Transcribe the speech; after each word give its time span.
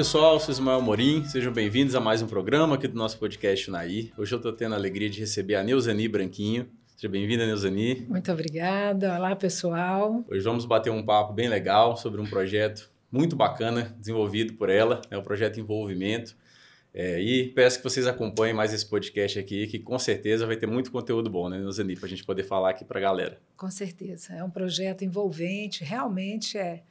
Olá 0.00 0.04
pessoal, 0.06 0.32
eu 0.32 0.40
sou 0.40 0.50
Ismael 0.50 0.80
Morim, 0.80 1.26
sejam 1.26 1.52
bem-vindos 1.52 1.94
a 1.94 2.00
mais 2.00 2.22
um 2.22 2.26
programa 2.26 2.76
aqui 2.76 2.88
do 2.88 2.96
nosso 2.96 3.18
podcast 3.18 3.70
Naí. 3.70 4.10
Hoje 4.16 4.34
eu 4.34 4.38
estou 4.38 4.50
tendo 4.50 4.72
a 4.72 4.78
alegria 4.78 5.10
de 5.10 5.20
receber 5.20 5.56
a 5.56 5.62
Neuzani 5.62 6.08
Branquinho. 6.08 6.70
Seja 6.96 7.06
bem-vinda, 7.06 7.44
Neuzani. 7.44 8.06
Muito 8.08 8.32
obrigada. 8.32 9.14
Olá 9.14 9.36
pessoal. 9.36 10.24
Hoje 10.26 10.40
vamos 10.40 10.64
bater 10.64 10.88
um 10.88 11.04
papo 11.04 11.34
bem 11.34 11.50
legal 11.50 11.98
sobre 11.98 12.18
um 12.18 12.24
projeto 12.24 12.90
muito 13.12 13.36
bacana 13.36 13.94
desenvolvido 13.98 14.54
por 14.54 14.70
ela, 14.70 15.02
é 15.10 15.18
o 15.18 15.22
projeto 15.22 15.60
Envolvimento. 15.60 16.34
É, 16.94 17.20
e 17.20 17.48
peço 17.48 17.76
que 17.76 17.84
vocês 17.84 18.06
acompanhem 18.06 18.54
mais 18.54 18.72
esse 18.72 18.88
podcast 18.88 19.38
aqui, 19.38 19.66
que 19.66 19.78
com 19.78 19.98
certeza 19.98 20.46
vai 20.46 20.56
ter 20.56 20.66
muito 20.66 20.90
conteúdo 20.90 21.28
bom, 21.28 21.50
né, 21.50 21.58
Neuzani, 21.58 21.94
para 21.94 22.06
a 22.06 22.08
gente 22.08 22.24
poder 22.24 22.44
falar 22.44 22.70
aqui 22.70 22.86
para 22.86 22.98
a 22.98 23.02
galera. 23.02 23.38
Com 23.54 23.70
certeza. 23.70 24.32
É 24.32 24.42
um 24.42 24.50
projeto 24.50 25.04
envolvente, 25.04 25.84
realmente 25.84 26.56
é 26.56 26.84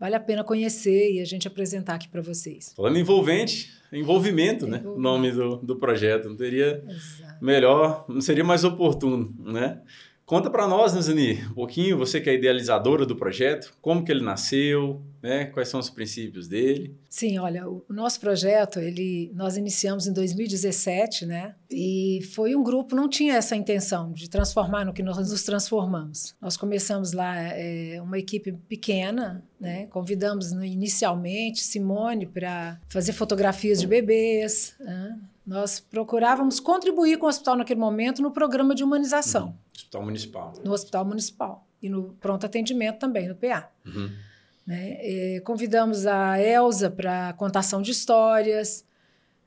vale 0.00 0.16
a 0.16 0.20
pena 0.20 0.42
conhecer 0.42 1.12
e 1.12 1.20
a 1.20 1.24
gente 1.26 1.46
apresentar 1.46 1.94
aqui 1.94 2.08
para 2.08 2.22
vocês. 2.22 2.72
Falando 2.74 2.98
envolvente, 2.98 3.70
envolvimento, 3.92 4.66
né? 4.66 4.82
O 4.82 4.98
nome 4.98 5.30
do, 5.30 5.56
do 5.58 5.76
projeto. 5.76 6.26
Não 6.28 6.36
teria 6.36 6.82
Exato. 6.88 7.44
melhor, 7.44 8.06
não 8.08 8.22
seria 8.22 8.42
mais 8.42 8.64
oportuno, 8.64 9.34
né? 9.38 9.82
Conta 10.30 10.48
para 10.48 10.68
nós, 10.68 10.94
Nuzani, 10.94 11.42
um 11.50 11.54
pouquinho, 11.54 11.98
você 11.98 12.20
que 12.20 12.30
é 12.30 12.34
idealizadora 12.34 13.04
do 13.04 13.16
projeto, 13.16 13.74
como 13.82 14.04
que 14.04 14.12
ele 14.12 14.22
nasceu, 14.22 15.02
né? 15.20 15.46
Quais 15.46 15.68
são 15.68 15.80
os 15.80 15.90
princípios 15.90 16.46
dele? 16.46 16.96
Sim, 17.08 17.38
olha, 17.38 17.68
o 17.68 17.84
nosso 17.88 18.20
projeto, 18.20 18.78
ele, 18.78 19.32
nós 19.34 19.56
iniciamos 19.56 20.06
em 20.06 20.12
2017, 20.12 21.26
né? 21.26 21.56
E 21.68 22.20
foi 22.32 22.54
um 22.54 22.62
grupo, 22.62 22.94
não 22.94 23.08
tinha 23.08 23.34
essa 23.34 23.56
intenção 23.56 24.12
de 24.12 24.30
transformar 24.30 24.84
no 24.84 24.92
que 24.92 25.02
nós 25.02 25.16
nos 25.16 25.42
transformamos. 25.42 26.36
Nós 26.40 26.56
começamos 26.56 27.12
lá 27.12 27.36
é, 27.36 28.00
uma 28.00 28.16
equipe 28.16 28.52
pequena, 28.52 29.42
né? 29.58 29.86
Convidamos 29.86 30.52
inicialmente 30.52 31.64
Simone 31.64 32.24
para 32.24 32.80
fazer 32.86 33.14
fotografias 33.14 33.80
de 33.80 33.86
bebês, 33.88 34.76
né? 34.78 35.18
Nós 35.46 35.80
procurávamos 35.80 36.60
contribuir 36.60 37.18
com 37.18 37.26
o 37.26 37.28
hospital 37.28 37.56
naquele 37.56 37.80
momento 37.80 38.22
no 38.22 38.30
programa 38.30 38.74
de 38.74 38.84
humanização. 38.84 39.46
Uhum. 39.46 39.54
Hospital 39.74 40.02
Municipal. 40.02 40.52
No 40.64 40.72
Hospital 40.72 41.04
Municipal. 41.04 41.66
E 41.82 41.88
no 41.88 42.14
pronto 42.20 42.44
atendimento 42.44 42.98
também, 42.98 43.28
no 43.28 43.34
PA. 43.34 43.70
Uhum. 43.86 44.10
Né? 44.66 44.98
E 45.02 45.40
convidamos 45.40 46.06
a 46.06 46.38
Elza 46.40 46.90
para 46.90 47.32
contação 47.32 47.80
de 47.80 47.90
histórias, 47.90 48.84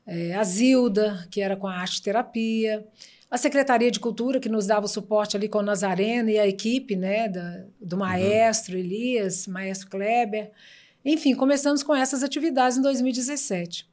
é, 0.05 0.35
a 0.35 0.43
Zilda, 0.43 1.27
que 1.31 1.41
era 1.41 1.55
com 1.55 1.67
a 1.67 1.75
arte 1.75 2.01
terapia, 2.01 2.85
a 3.29 3.37
Secretaria 3.37 3.89
de 3.89 3.99
Cultura, 3.99 4.39
que 4.39 4.49
nos 4.49 4.67
dava 4.67 4.85
o 4.85 4.89
suporte 4.89 5.37
ali 5.37 5.47
com 5.47 5.59
o 5.59 5.63
Nazareno 5.63 6.29
e 6.29 6.37
a 6.37 6.47
equipe 6.47 6.95
né, 6.95 7.29
da, 7.29 7.63
do 7.79 7.93
uhum. 7.93 7.99
maestro 7.99 8.73
uhum. 8.73 8.79
Elias, 8.79 9.47
maestro 9.47 9.89
Kleber. 9.89 10.51
Enfim, 11.05 11.35
começamos 11.35 11.83
com 11.83 11.95
essas 11.95 12.23
atividades 12.23 12.77
em 12.77 12.81
2017. 12.81 13.87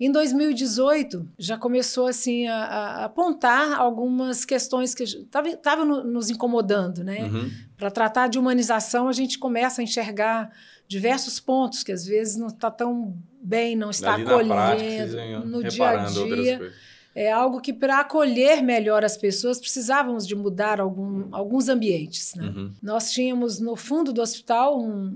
Em 0.00 0.10
2018, 0.10 1.28
já 1.38 1.58
começou 1.58 2.06
assim 2.06 2.46
a, 2.46 2.56
a 2.56 3.04
apontar 3.04 3.78
algumas 3.78 4.46
questões 4.46 4.94
que 4.94 5.02
estavam 5.02 5.84
no, 5.84 6.02
nos 6.02 6.30
incomodando, 6.30 7.04
né? 7.04 7.24
Uhum. 7.24 7.50
Para 7.76 7.90
tratar 7.90 8.28
de 8.28 8.38
humanização, 8.38 9.08
a 9.08 9.12
gente 9.12 9.38
começa 9.38 9.82
a 9.82 9.84
enxergar 9.84 10.50
diversos 10.88 11.38
pontos 11.38 11.82
que 11.82 11.92
às 11.92 12.06
vezes 12.06 12.36
não 12.36 12.46
está 12.46 12.70
tão 12.70 13.14
bem, 13.42 13.76
não 13.76 13.90
está 13.90 14.14
Ali 14.14 14.22
acolhendo 14.22 15.12
prática, 15.12 15.44
no 15.44 15.62
dia 15.64 15.94
a 15.94 16.06
dia. 16.06 16.72
É 17.14 17.30
algo 17.30 17.60
que, 17.60 17.72
para 17.72 18.00
acolher 18.00 18.62
melhor 18.62 19.04
as 19.04 19.18
pessoas, 19.18 19.60
precisávamos 19.60 20.26
de 20.26 20.34
mudar 20.34 20.80
algum, 20.80 21.28
alguns 21.30 21.68
ambientes. 21.68 22.34
Né? 22.36 22.46
Uhum. 22.46 22.72
Nós 22.82 23.10
tínhamos 23.10 23.60
no 23.60 23.76
fundo 23.76 24.14
do 24.14 24.22
hospital 24.22 24.80
um, 24.80 25.12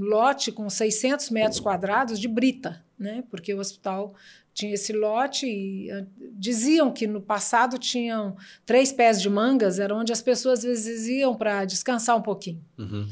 um 0.00 0.04
lote 0.04 0.50
com 0.50 0.70
600 0.70 1.28
metros 1.28 1.60
quadrados 1.60 2.18
de 2.18 2.28
brita 2.28 2.82
né? 3.02 3.24
Porque 3.28 3.52
o 3.52 3.58
hospital 3.58 4.14
tinha 4.54 4.74
esse 4.74 4.92
lote 4.92 5.46
e 5.46 5.92
uh, 5.92 6.06
diziam 6.32 6.92
que 6.92 7.06
no 7.06 7.20
passado 7.20 7.78
tinham 7.78 8.36
três 8.64 8.92
pés 8.92 9.20
de 9.20 9.28
mangas, 9.28 9.78
era 9.78 9.94
onde 9.94 10.12
as 10.12 10.22
pessoas 10.22 10.60
às 10.60 10.64
vezes 10.64 11.08
iam 11.08 11.34
para 11.34 11.64
descansar 11.64 12.16
um 12.16 12.22
pouquinho. 12.22 12.64
Uhum. 12.78 13.08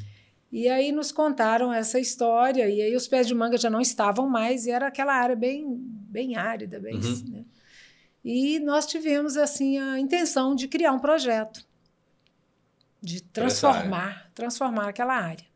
E 0.53 0.69
aí 0.69 0.91
nos 0.93 1.12
contaram 1.12 1.73
essa 1.73 1.99
história 1.99 2.69
e 2.69 2.83
aí 2.83 2.97
os 2.97 3.06
pés 3.06 3.27
de 3.27 3.34
manga 3.34 3.56
já 3.56 3.71
não 3.71 3.81
estavam 3.81 4.28
mais 4.28 4.67
e 4.67 4.71
era 4.71 4.89
aquela 4.89 5.15
área 5.15 5.37
bem 5.37 5.65
bem 6.11 6.37
árida, 6.37 6.81
bem, 6.81 6.97
uhum. 6.97 7.25
né? 7.28 7.45
E 8.22 8.59
nós 8.59 8.87
tivemos 8.87 9.37
assim 9.37 9.78
a 9.78 9.99
intenção 9.99 10.55
de 10.55 10.69
criar 10.69 10.93
um 10.93 10.99
projeto 10.99 11.65
de 13.01 13.22
transformar, 13.22 14.31
transformar 14.34 14.89
aquela 14.89 15.15
área. 15.15 15.50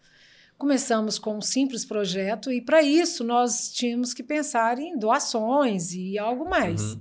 Começamos 0.56 1.18
com 1.18 1.36
um 1.36 1.42
simples 1.42 1.84
projeto 1.84 2.50
e, 2.50 2.60
para 2.60 2.82
isso, 2.82 3.24
nós 3.24 3.72
tínhamos 3.72 4.14
que 4.14 4.22
pensar 4.22 4.78
em 4.78 4.96
doações 4.96 5.92
e 5.92 6.18
algo 6.18 6.48
mais. 6.48 6.94
Uhum. 6.94 7.00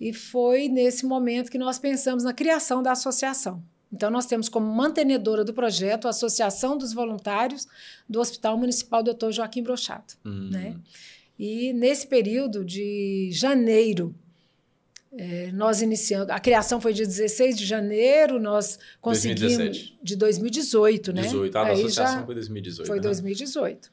E 0.00 0.12
foi 0.12 0.68
nesse 0.68 1.06
momento 1.06 1.50
que 1.50 1.58
nós 1.58 1.78
pensamos 1.78 2.24
na 2.24 2.32
criação 2.32 2.82
da 2.82 2.92
associação. 2.92 3.62
Então, 3.92 4.10
nós 4.10 4.26
temos 4.26 4.48
como 4.48 4.66
mantenedora 4.66 5.44
do 5.44 5.54
projeto 5.54 6.06
a 6.06 6.10
Associação 6.10 6.76
dos 6.76 6.92
Voluntários 6.92 7.66
do 8.08 8.20
Hospital 8.20 8.58
Municipal 8.58 9.02
Dr. 9.02 9.30
Joaquim 9.30 9.62
Brochato. 9.62 10.18
Uhum. 10.24 10.50
Né? 10.50 10.76
E 11.38 11.72
nesse 11.72 12.06
período 12.06 12.64
de 12.64 13.30
janeiro 13.32 14.14
é, 15.18 15.50
nós 15.52 15.82
iniciamos, 15.82 16.28
a 16.28 16.38
criação 16.38 16.80
foi 16.80 16.92
dia 16.92 17.06
16 17.06 17.56
de 17.56 17.64
janeiro, 17.64 18.38
nós 18.38 18.78
conseguimos 19.00 19.56
2017. 19.56 19.98
de 20.02 20.16
2018, 20.16 21.12
né? 21.12 21.22
18, 21.22 21.56
ah, 21.56 21.60
a 21.60 21.72
associação 21.72 22.26
foi 22.26 22.34
2018. 22.34 22.86
Foi 22.86 22.96
né? 22.96 23.02
2018. 23.02 23.90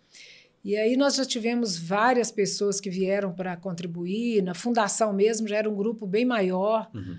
E 0.66 0.78
aí 0.78 0.96
nós 0.96 1.16
já 1.16 1.26
tivemos 1.26 1.78
várias 1.78 2.32
pessoas 2.32 2.80
que 2.80 2.90
vieram 2.90 3.34
para 3.34 3.56
contribuir, 3.58 4.42
na 4.42 4.54
fundação 4.54 5.12
mesmo 5.12 5.48
já 5.48 5.58
era 5.58 5.70
um 5.70 5.76
grupo 5.76 6.06
bem 6.08 6.26
maior. 6.26 6.90
Uhum 6.94 7.18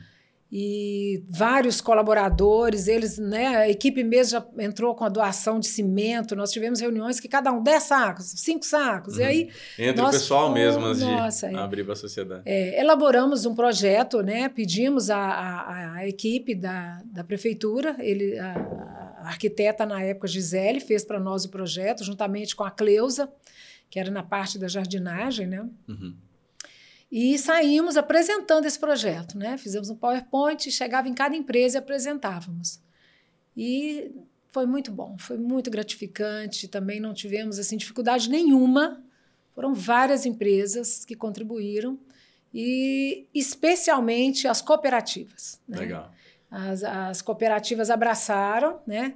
e 0.52 1.24
vários 1.28 1.80
colaboradores, 1.80 2.86
eles, 2.86 3.18
né, 3.18 3.56
a 3.56 3.68
equipe 3.68 4.04
mesmo 4.04 4.32
já 4.32 4.46
entrou 4.58 4.94
com 4.94 5.04
a 5.04 5.08
doação 5.08 5.58
de 5.58 5.66
cimento, 5.66 6.36
nós 6.36 6.52
tivemos 6.52 6.80
reuniões 6.80 7.18
que 7.18 7.28
cada 7.28 7.50
um 7.50 7.62
10 7.62 7.82
sacos, 7.82 8.26
5 8.36 8.64
sacos, 8.64 9.14
uhum. 9.14 9.20
e 9.20 9.24
aí... 9.24 9.50
Entre 9.78 10.00
o 10.00 10.10
pessoal 10.10 10.42
fomos, 10.46 10.54
mesmo, 10.54 10.84
antes 10.84 11.02
nossa, 11.02 11.48
de 11.48 11.56
é, 11.56 11.58
abrir 11.58 11.82
para 11.82 11.94
a 11.94 11.96
sociedade. 11.96 12.42
É, 12.44 12.80
elaboramos 12.80 13.46
um 13.46 13.54
projeto, 13.54 14.22
né, 14.22 14.48
pedimos 14.48 15.10
a, 15.10 15.18
a, 15.18 15.92
a 15.94 16.08
equipe 16.08 16.54
da, 16.54 17.02
da 17.06 17.24
prefeitura, 17.24 17.96
ele, 17.98 18.38
a, 18.38 18.54
a 19.24 19.26
arquiteta 19.26 19.84
na 19.84 20.02
época, 20.02 20.28
Gisele, 20.28 20.78
fez 20.78 21.04
para 21.04 21.18
nós 21.18 21.44
o 21.44 21.48
projeto, 21.48 22.04
juntamente 22.04 22.54
com 22.54 22.62
a 22.62 22.70
Cleusa, 22.70 23.28
que 23.90 23.98
era 23.98 24.10
na 24.10 24.22
parte 24.22 24.58
da 24.58 24.68
jardinagem, 24.68 25.46
né? 25.46 25.66
Uhum. 25.88 26.14
E 27.16 27.38
saímos 27.38 27.96
apresentando 27.96 28.66
esse 28.66 28.76
projeto, 28.76 29.38
né? 29.38 29.56
Fizemos 29.56 29.88
um 29.88 29.94
PowerPoint, 29.94 30.68
chegava 30.68 31.08
em 31.08 31.14
cada 31.14 31.36
empresa 31.36 31.76
e 31.76 31.78
apresentávamos. 31.78 32.82
E 33.56 34.10
foi 34.50 34.66
muito 34.66 34.90
bom, 34.90 35.16
foi 35.16 35.38
muito 35.38 35.70
gratificante. 35.70 36.66
Também 36.66 36.98
não 36.98 37.14
tivemos 37.14 37.56
assim 37.56 37.76
dificuldade 37.76 38.28
nenhuma. 38.28 39.00
Foram 39.54 39.72
várias 39.72 40.26
empresas 40.26 41.04
que 41.04 41.14
contribuíram 41.14 41.96
e 42.52 43.28
especialmente 43.32 44.48
as 44.48 44.60
cooperativas. 44.60 45.60
Né? 45.68 45.78
Legal. 45.78 46.10
As, 46.50 46.82
as 46.82 47.22
cooperativas 47.22 47.90
abraçaram, 47.90 48.80
né? 48.84 49.14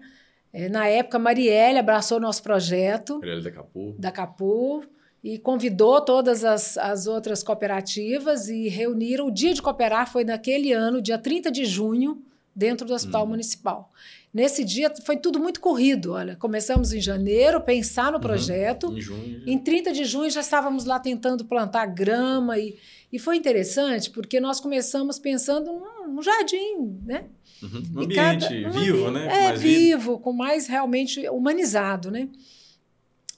É, 0.52 0.68
na 0.68 0.86
época, 0.86 1.18
Marielle 1.18 1.80
abraçou 1.80 2.18
o 2.18 2.20
nosso 2.20 2.44
projeto. 2.44 3.18
Marielle 3.18 3.42
da 3.42 3.50
Capu. 3.50 3.96
Da 3.98 4.12
Capu 4.12 4.84
e 5.22 5.38
convidou 5.38 6.00
todas 6.00 6.44
as, 6.44 6.78
as 6.78 7.06
outras 7.06 7.42
cooperativas 7.42 8.48
e 8.48 8.68
reuniram. 8.68 9.26
O 9.26 9.30
dia 9.30 9.52
de 9.52 9.60
cooperar 9.60 10.10
foi 10.10 10.24
naquele 10.24 10.72
ano, 10.72 11.02
dia 11.02 11.18
30 11.18 11.50
de 11.50 11.64
junho, 11.64 12.22
dentro 12.54 12.86
do 12.86 12.92
Hospital 12.92 13.22
uhum. 13.22 13.30
Municipal. 13.30 13.92
Nesse 14.32 14.64
dia 14.64 14.92
foi 15.04 15.16
tudo 15.16 15.38
muito 15.38 15.60
corrido. 15.60 16.12
Olha, 16.12 16.36
começamos 16.36 16.92
em 16.92 17.00
janeiro, 17.00 17.60
pensar 17.60 18.10
no 18.10 18.18
uhum. 18.18 18.22
projeto. 18.22 18.92
Em 18.92 19.00
junho. 19.00 19.42
Em 19.46 19.58
30 19.58 19.92
de 19.92 20.04
junho 20.04 20.30
já 20.30 20.40
estávamos 20.40 20.84
lá 20.84 20.98
tentando 20.98 21.44
plantar 21.44 21.86
grama 21.86 22.58
e, 22.58 22.76
e 23.12 23.18
foi 23.18 23.36
interessante 23.36 24.10
porque 24.10 24.40
nós 24.40 24.60
começamos 24.60 25.18
pensando 25.18 25.72
num, 25.72 26.14
num 26.14 26.22
jardim, 26.22 26.98
né? 27.04 27.24
Uhum. 27.62 27.82
Um 27.96 28.00
ambiente 28.02 28.62
cada, 28.62 28.68
um 28.68 28.70
vivo, 28.80 29.10
né? 29.10 29.46
É, 29.46 29.52
vivo, 29.54 30.18
com 30.18 30.32
mais 30.32 30.66
realmente 30.66 31.28
humanizado, 31.28 32.10
né? 32.10 32.28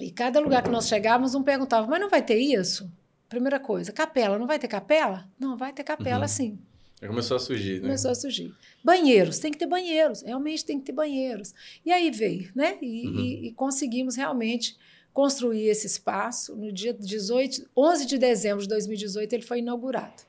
E 0.01 0.11
cada 0.11 0.41
lugar 0.41 0.63
que 0.63 0.71
nós 0.71 0.89
chegávamos, 0.89 1.35
um 1.35 1.43
perguntava, 1.43 1.87
mas 1.87 2.01
não 2.01 2.09
vai 2.09 2.23
ter 2.23 2.39
isso? 2.39 2.91
Primeira 3.29 3.61
coisa, 3.61 3.93
capela, 3.93 4.39
não 4.39 4.47
vai 4.47 4.59
ter 4.59 4.69
capela? 4.69 5.29
Não, 5.39 5.57
vai 5.57 5.73
ter 5.73 5.85
capela 5.85 6.23
uhum. 6.23 6.29
sim. 6.29 6.59
Já 7.01 7.09
começou 7.09 7.37
a 7.37 7.41
surgir, 7.41 7.75
né? 7.75 7.81
Começou 7.83 8.11
a 8.11 8.15
surgir. 8.15 8.53
Banheiros, 8.85 9.39
tem 9.39 9.51
que 9.51 9.59
ter 9.59 9.67
banheiros, 9.67 10.23
realmente 10.23 10.65
tem 10.65 10.79
que 10.79 10.87
ter 10.87 10.93
banheiros. 10.93 11.55
E 11.85 11.93
aí 11.93 12.11
veio, 12.11 12.51
né? 12.55 12.77
E, 12.83 13.07
uhum. 13.07 13.21
e, 13.21 13.49
e 13.49 13.53
conseguimos 13.53 14.17
realmente 14.17 14.77
construir 15.13 15.69
esse 15.69 15.87
espaço. 15.87 16.55
No 16.57 16.73
dia 16.73 16.93
18, 16.93 17.69
11 17.77 18.07
de 18.07 18.19
dezembro 18.19 18.63
de 18.63 18.69
2018, 18.69 19.33
ele 19.33 19.43
foi 19.43 19.61
inaugurado. 19.61 20.23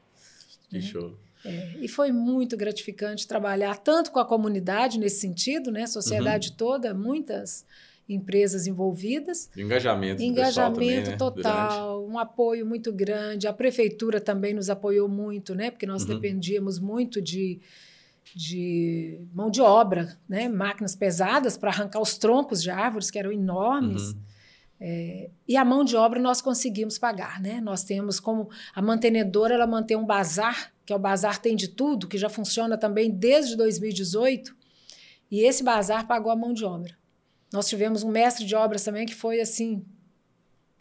Que 0.70 0.76
né? 0.76 0.82
show. 0.82 1.18
É, 1.44 1.78
e 1.82 1.88
foi 1.88 2.12
muito 2.12 2.56
gratificante 2.56 3.28
trabalhar 3.28 3.78
tanto 3.78 4.12
com 4.12 4.20
a 4.20 4.26
comunidade 4.26 5.00
nesse 5.00 5.22
sentido, 5.22 5.72
né? 5.72 5.88
Sociedade 5.88 6.50
uhum. 6.50 6.56
toda, 6.56 6.94
muitas 6.94 7.66
empresas 8.08 8.68
envolvidas. 8.68 9.50
Engajamento. 9.56 10.22
Engajamento 10.22 10.74
também, 10.74 11.04
né? 11.04 11.16
total, 11.18 12.00
Durante. 12.00 12.14
um 12.14 12.20
apoio 12.20 12.66
muito 12.66 12.92
grande. 12.92 13.48
A 13.48 13.54
prefeitura 13.54 14.20
também 14.20 14.54
nos 14.54 14.70
apoiou 14.70 15.08
muito, 15.08 15.56
né? 15.56 15.72
Porque 15.72 15.86
nós 15.86 16.04
uhum. 16.04 16.10
dependíamos 16.10 16.80
muito 16.80 17.22
de, 17.22 17.60
de 18.36 19.20
mão 19.34 19.50
de 19.50 19.62
obra, 19.62 20.18
né? 20.28 20.50
máquinas 20.50 20.96
pesadas 20.96 21.58
para 21.58 21.70
arrancar 21.70 22.02
os 22.02 22.18
troncos 22.18 22.62
de 22.62 22.70
árvores, 22.70 23.10
que 23.10 23.20
eram 23.20 23.32
enormes. 23.32 24.12
Uhum. 24.12 24.22
É, 24.84 25.30
e 25.48 25.56
a 25.56 25.64
mão 25.64 25.84
de 25.84 25.96
obra 25.96 26.20
nós 26.20 26.42
conseguimos 26.42 26.98
pagar, 26.98 27.40
né? 27.40 27.62
Nós 27.62 27.84
temos 27.84 28.20
como 28.20 28.50
a 28.74 28.82
mantenedora, 28.82 29.54
ela 29.54 29.68
mantém 29.68 29.96
um 29.96 30.06
bazar, 30.06 30.74
que 30.84 30.92
é 30.92 30.96
o 30.96 31.00
bazar 31.00 31.40
tem 31.40 31.56
de 31.56 31.68
tudo, 31.68 32.08
que 32.08 32.18
já 32.18 32.30
funciona 32.30 32.76
também 32.76 33.12
desde 33.12 33.56
2018, 33.56 34.56
e 35.30 35.42
esse 35.42 35.64
bazar 35.64 36.08
pagou 36.08 36.32
a 36.32 36.36
mão 36.36 36.52
de 36.52 36.66
obra. 36.66 37.00
Nós 37.52 37.68
tivemos 37.68 38.04
um 38.04 38.10
mestre 38.10 38.46
de 38.46 38.56
obras 38.56 38.84
também 38.84 39.06
que 39.06 39.16
foi 39.16 39.42
assim 39.42 39.86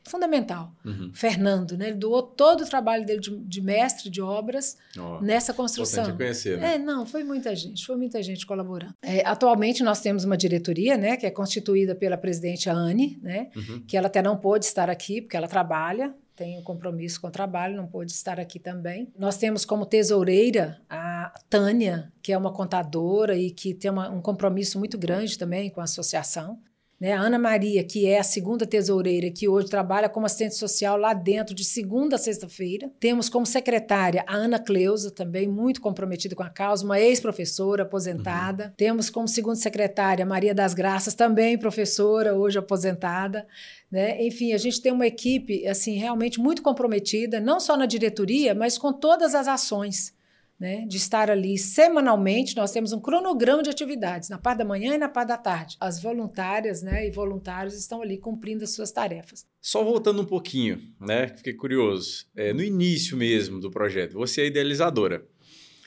fundamental, 0.05 0.75
uhum. 0.85 1.11
Fernando, 1.13 1.77
né? 1.77 1.89
Ele 1.89 1.97
doou 1.97 2.23
todo 2.23 2.63
o 2.63 2.67
trabalho 2.67 3.05
dele 3.05 3.21
de, 3.21 3.37
de 3.37 3.61
mestre 3.61 4.11
de 4.11 4.21
obras 4.21 4.77
oh, 4.99 5.21
nessa 5.21 5.53
construção. 5.53 6.17
conhecer, 6.17 6.59
né? 6.59 6.75
É, 6.75 6.79
não, 6.79 7.07
foi 7.07 7.23
muita 7.23 7.55
gente, 7.55 7.87
foi 7.87 7.97
muita 7.97 8.23
gente 8.23 8.47
colaborando. 8.47 8.95
É, 9.03 9.25
atualmente 9.27 9.83
nós 9.83 10.01
temos 10.01 10.25
uma 10.25 10.37
diretoria, 10.37 10.97
né, 10.97 11.17
que 11.17 11.27
é 11.27 11.31
constituída 11.31 11.95
pela 11.95 12.17
presidente 12.17 12.69
Anne, 12.69 13.19
né, 13.23 13.51
uhum. 13.55 13.83
que 13.87 13.97
ela 13.97 14.07
até 14.07 14.23
não 14.23 14.37
pôde 14.37 14.65
estar 14.65 14.91
aqui 14.91 15.21
porque 15.21 15.37
ela 15.37 15.47
trabalha, 15.47 16.15
tem 16.41 16.59
um 16.59 16.63
compromisso 16.63 17.21
com 17.21 17.27
o 17.27 17.31
trabalho, 17.31 17.77
não 17.77 17.87
pôde 17.87 18.13
estar 18.13 18.41
aqui 18.41 18.59
também. 18.59 19.13
Nós 19.19 19.37
temos 19.37 19.67
como 19.67 19.85
tesoureira 19.85 20.81
a 20.89 21.35
Tânia, 21.51 22.11
que 22.23 22.33
é 22.33 22.39
uma 22.39 22.51
contadora 22.51 23.37
e 23.37 23.51
que 23.51 23.75
tem 23.75 23.91
uma, 23.91 24.09
um 24.09 24.23
compromisso 24.23 24.79
muito 24.79 24.97
grande 24.97 25.37
também 25.37 25.69
com 25.69 25.83
a 25.83 25.85
associação. 25.85 26.59
Né? 27.01 27.15
A 27.15 27.21
Ana 27.21 27.39
Maria, 27.39 27.83
que 27.83 28.07
é 28.07 28.19
a 28.19 28.23
segunda 28.23 28.67
tesoureira, 28.67 29.31
que 29.31 29.49
hoje 29.49 29.69
trabalha 29.69 30.09
como 30.09 30.27
assistente 30.27 30.55
social 30.55 30.99
lá 30.99 31.15
dentro 31.15 31.55
de 31.55 31.65
segunda 31.65 32.17
a 32.17 32.19
sexta-feira. 32.19 32.91
Temos 33.01 33.31
como 33.31 33.47
secretária 33.47 34.23
a 34.27 34.37
Ana 34.37 34.59
Cleusa, 34.59 35.11
também 35.11 35.49
muito 35.49 35.81
comprometida 35.81 36.37
com 36.37 36.43
a 36.43 36.51
causa, 36.51 36.85
uma 36.85 37.01
ex-professora 37.01 37.85
aposentada. 37.85 38.65
Uhum. 38.65 38.71
Temos 38.77 39.09
como 39.09 39.27
segunda 39.27 39.57
secretária 39.57 40.27
Maria 40.27 40.55
das 40.55 40.75
Graças, 40.75 41.15
também 41.15 41.57
professora, 41.57 42.35
hoje 42.35 42.59
aposentada. 42.59 43.47
Né? 43.91 44.23
Enfim, 44.27 44.53
a 44.53 44.59
gente 44.59 44.83
tem 44.83 44.93
uma 44.93 45.07
equipe 45.07 45.67
assim 45.67 45.97
realmente 45.97 46.39
muito 46.39 46.61
comprometida, 46.61 47.41
não 47.41 47.59
só 47.59 47.79
na 47.79 47.87
diretoria, 47.87 48.55
mas 48.55 48.77
com 48.77 48.93
todas 48.93 49.35
as 49.35 49.49
ações 49.49 50.13
né, 50.61 50.85
de 50.87 50.99
estar 50.99 51.31
ali 51.31 51.57
semanalmente. 51.57 52.55
Nós 52.55 52.71
temos 52.71 52.93
um 52.93 53.01
cronograma 53.01 53.63
de 53.63 53.71
atividades 53.71 54.29
na 54.29 54.37
parte 54.37 54.59
da 54.59 54.65
manhã 54.65 54.95
e 54.95 54.99
na 54.99 55.09
parte 55.09 55.29
da 55.29 55.39
tarde. 55.39 55.77
As 55.81 56.03
voluntárias 56.03 56.83
né, 56.83 57.09
e 57.09 57.11
voluntários 57.11 57.75
estão 57.75 58.03
ali 58.03 58.19
cumprindo 58.19 58.63
as 58.63 58.75
suas 58.75 58.93
tarefas. 58.93 59.47
Só 59.63 59.83
voltando 59.83 60.21
um 60.21 60.27
pouquinho, 60.27 60.79
né, 61.01 61.29
fiquei 61.29 61.55
curioso. 61.55 62.27
É, 62.37 62.53
no 62.53 62.63
início 62.63 63.17
mesmo 63.17 63.59
do 63.59 63.71
projeto, 63.71 64.13
você 64.13 64.43
é 64.43 64.47
idealizadora. 64.47 65.27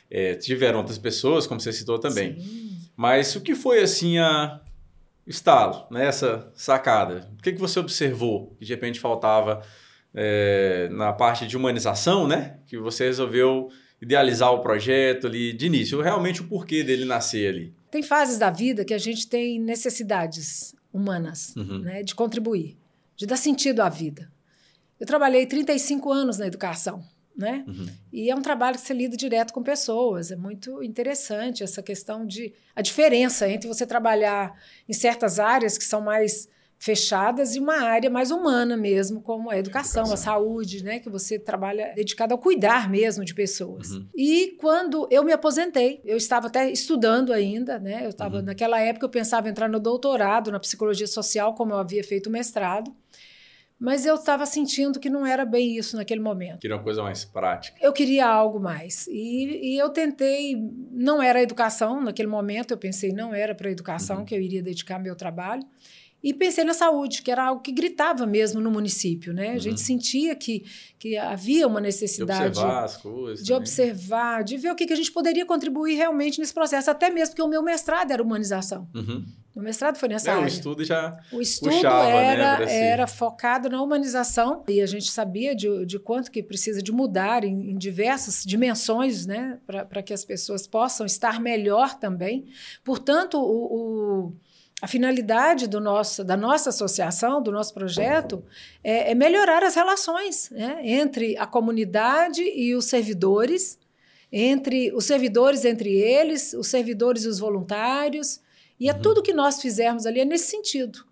É, 0.10 0.34
tiveram 0.36 0.80
outras 0.80 0.98
pessoas, 0.98 1.46
como 1.46 1.60
você 1.62 1.72
citou 1.72 2.00
também. 2.00 2.40
Sim. 2.40 2.78
Mas 2.96 3.36
o 3.36 3.42
que 3.42 3.54
foi 3.54 3.82
assim 3.82 4.18
a 4.18 4.60
estalo, 5.26 5.86
né, 5.92 6.08
essa 6.08 6.52
sacada? 6.56 7.32
O 7.38 7.42
que, 7.42 7.54
que 7.54 7.60
você 7.60 7.80
observou 7.80 8.56
que 8.60 8.66
de 8.66 8.74
repente 8.74 9.00
faltava 9.00 9.64
é, 10.14 10.90
na 10.92 11.14
parte 11.14 11.48
de 11.48 11.58
humanização, 11.58 12.28
né? 12.28 12.60
Que 12.68 12.78
você 12.78 13.06
resolveu 13.06 13.70
idealizar 14.04 14.52
o 14.54 14.60
projeto 14.60 15.28
ali 15.28 15.54
de 15.54 15.66
início, 15.66 16.02
realmente 16.02 16.42
o 16.42 16.48
porquê 16.48 16.84
dele 16.84 17.06
nascer 17.06 17.48
ali. 17.48 17.74
Tem 17.90 18.04
fases 18.04 18.38
da 18.38 18.50
vida 18.50 18.84
que 18.84 18.94
a 18.94 18.98
gente 18.98 19.28
tem 19.28 19.60
necessidades 19.60 20.76
humanas, 20.92 21.56
uhum. 21.56 21.80
né, 21.80 22.04
de 22.04 22.14
contribuir, 22.14 22.78
de 23.16 23.26
dar 23.26 23.38
sentido 23.38 23.82
à 23.82 23.90
vida. 23.90 24.30
Eu 25.00 25.08
trabalhei 25.08 25.46
35 25.46 26.12
anos 26.12 26.38
na 26.38 26.48
educação, 26.48 27.04
né? 27.36 27.64
Uhum. 27.68 27.88
E 28.12 28.30
é 28.30 28.36
um 28.36 28.42
trabalho 28.42 28.78
que 28.78 28.86
você 28.86 28.94
lida 28.94 29.18
direto 29.18 29.54
com 29.54 29.64
pessoas. 29.64 30.32
É 30.32 30.36
muito 30.36 30.84
interessante 30.84 31.64
essa 31.64 31.82
questão 31.82 32.26
de 32.26 32.54
a 32.76 32.82
diferença 32.82 33.50
entre 33.50 33.68
você 33.68 33.88
trabalhar 33.88 34.54
em 34.88 34.94
certas 34.94 35.40
áreas 35.40 35.78
que 35.78 35.84
são 35.84 36.02
mais 36.02 36.48
fechadas 36.84 37.56
e 37.56 37.62
uma 37.62 37.82
área 37.82 38.10
mais 38.10 38.30
humana 38.30 38.76
mesmo, 38.76 39.22
como 39.22 39.50
a 39.50 39.58
educação, 39.58 40.04
educação. 40.04 40.34
a 40.34 40.36
saúde, 40.36 40.84
né? 40.84 41.00
Que 41.00 41.10
você 41.10 41.40
trabalha 41.40 41.94
dedicado 41.96 42.34
ao 42.34 42.38
cuidar 42.38 42.90
mesmo 42.90 43.24
de 43.24 43.34
pessoas. 43.34 43.92
Uhum. 43.92 44.06
E 44.14 44.58
quando 44.60 45.08
eu 45.10 45.24
me 45.24 45.32
aposentei, 45.32 46.02
eu 46.04 46.18
estava 46.18 46.48
até 46.48 46.70
estudando 46.70 47.32
ainda, 47.32 47.80
né? 47.80 48.04
Eu 48.04 48.10
estava 48.10 48.40
uhum. 48.40 48.44
naquela 48.44 48.82
época 48.82 49.06
eu 49.06 49.10
pensava 49.10 49.48
em 49.48 49.52
entrar 49.52 49.70
no 49.70 49.80
doutorado 49.80 50.52
na 50.52 50.60
psicologia 50.60 51.08
social, 51.08 51.56
como 51.56 51.72
eu 51.72 51.78
havia 51.78 52.04
feito 52.04 52.28
o 52.28 52.30
mestrado. 52.30 52.94
Mas 53.80 54.06
eu 54.06 54.16
estava 54.16 54.46
sentindo 54.46 55.00
que 55.00 55.10
não 55.10 55.26
era 55.26 55.46
bem 55.46 55.78
isso 55.78 55.96
naquele 55.96 56.22
momento. 56.22 56.60
Queria 56.60 56.76
uma 56.76 56.84
coisa 56.84 57.02
mais 57.02 57.24
prática. 57.24 57.78
Eu 57.82 57.94
queria 57.94 58.28
algo 58.28 58.60
mais. 58.60 59.08
E, 59.08 59.74
e 59.74 59.78
eu 59.78 59.90
tentei, 59.90 60.56
não 60.92 61.22
era 61.22 61.40
a 61.40 61.42
educação 61.42 62.02
naquele 62.02 62.28
momento, 62.28 62.72
eu 62.72 62.78
pensei, 62.78 63.14
não 63.14 63.34
era 63.34 63.56
para 63.56 63.70
a 63.70 63.72
educação 63.72 64.20
uhum. 64.20 64.26
que 64.26 64.36
eu 64.36 64.42
iria 64.42 64.62
dedicar 64.62 65.00
meu 65.00 65.16
trabalho. 65.16 65.64
E 66.24 66.34
pensei 66.34 66.64
na 66.64 66.74
saúde, 66.74 67.22
que 67.22 67.30
era 67.30 67.44
algo 67.44 67.62
que 67.62 67.72
gritava 67.72 68.26
mesmo 68.26 68.62
no 68.62 68.72
município, 68.72 69.34
né? 69.34 69.50
A 69.52 69.60
gente 69.60 69.80
uhum. 69.80 69.86
sentia 69.86 70.34
que, 70.34 70.64
que 70.98 71.18
havia 71.18 71.68
uma 71.68 71.82
necessidade 71.82 72.54
de 72.54 72.60
observar 72.60 72.84
as 72.86 72.98
coisas, 72.98 73.46
de 73.46 73.54
observar, 73.54 74.44
de 74.44 74.58
ver 74.58 74.72
o 74.72 74.76
que, 74.76 74.86
que 74.86 74.94
a 74.94 74.96
gente 74.96 75.12
poderia 75.12 75.46
contribuir 75.46 75.96
realmente 75.96 76.40
nesse 76.40 76.54
processo, 76.54 76.90
até 76.90 77.10
mesmo 77.10 77.32
porque 77.32 77.42
o 77.42 77.48
meu 77.48 77.62
mestrado 77.62 78.12
era 78.12 78.24
humanização. 78.24 78.88
Uhum. 78.96 79.26
O 79.54 79.60
mestrado 79.60 79.98
foi 79.98 80.10
nessa 80.10 80.32
é, 80.32 80.34
área. 80.34 80.46
O 80.46 80.48
estudo 80.48 80.84
já 80.84 81.20
O 81.32 81.42
estudo 81.42 81.72
puxava, 81.72 82.06
né, 82.06 82.26
era, 82.26 82.60
né, 82.66 82.88
era 82.88 83.06
focado 83.06 83.70
na 83.70 83.82
humanização 83.82 84.64
e 84.68 84.82
a 84.82 84.86
gente 84.86 85.12
sabia 85.12 85.54
de, 85.54 85.86
de 85.86 86.00
quanto 86.00 86.32
que 86.32 86.42
precisa 86.42 86.82
de 86.82 86.92
mudar 86.92 87.44
em, 87.44 87.72
em 87.72 87.78
diversas 87.78 88.44
dimensões, 88.44 89.28
né? 89.28 89.60
Para 89.68 90.02
que 90.02 90.14
as 90.14 90.26
pessoas 90.26 90.66
possam 90.66 91.06
estar 91.06 91.40
melhor 91.40 92.00
também. 92.00 92.48
Portanto, 92.84 93.38
o, 93.38 94.30
o 94.30 94.34
a 94.84 94.88
finalidade 94.88 95.66
do 95.66 95.80
nosso, 95.80 96.26
da 96.26 96.36
nossa 96.36 96.70
associação, 96.70 97.42
do 97.42 97.54
nosso 97.54 97.74
projeto, 97.74 98.44
é, 98.84 99.12
é 99.12 99.16
melhorar 99.16 99.64
as 99.64 99.76
relações 99.76 100.50
né, 100.52 100.82
entre 100.84 101.38
a 101.38 101.48
comunidade 101.48 102.42
e 102.42 102.76
os 102.76 102.84
servidores, 102.84 103.80
entre 104.30 104.92
os 104.94 105.06
servidores 105.06 105.64
entre 105.64 105.90
eles, 105.90 106.52
os 106.52 106.68
servidores 106.68 107.24
e 107.24 107.30
os 107.30 107.40
voluntários. 107.40 108.42
E 108.78 108.90
é 108.90 108.92
uhum. 108.92 109.02
tudo 109.02 109.24
que 109.24 109.32
nós 109.32 109.62
fizermos 109.62 110.06
ali 110.06 110.20
é 110.20 110.26
nesse 110.26 110.48
sentido 110.48 111.06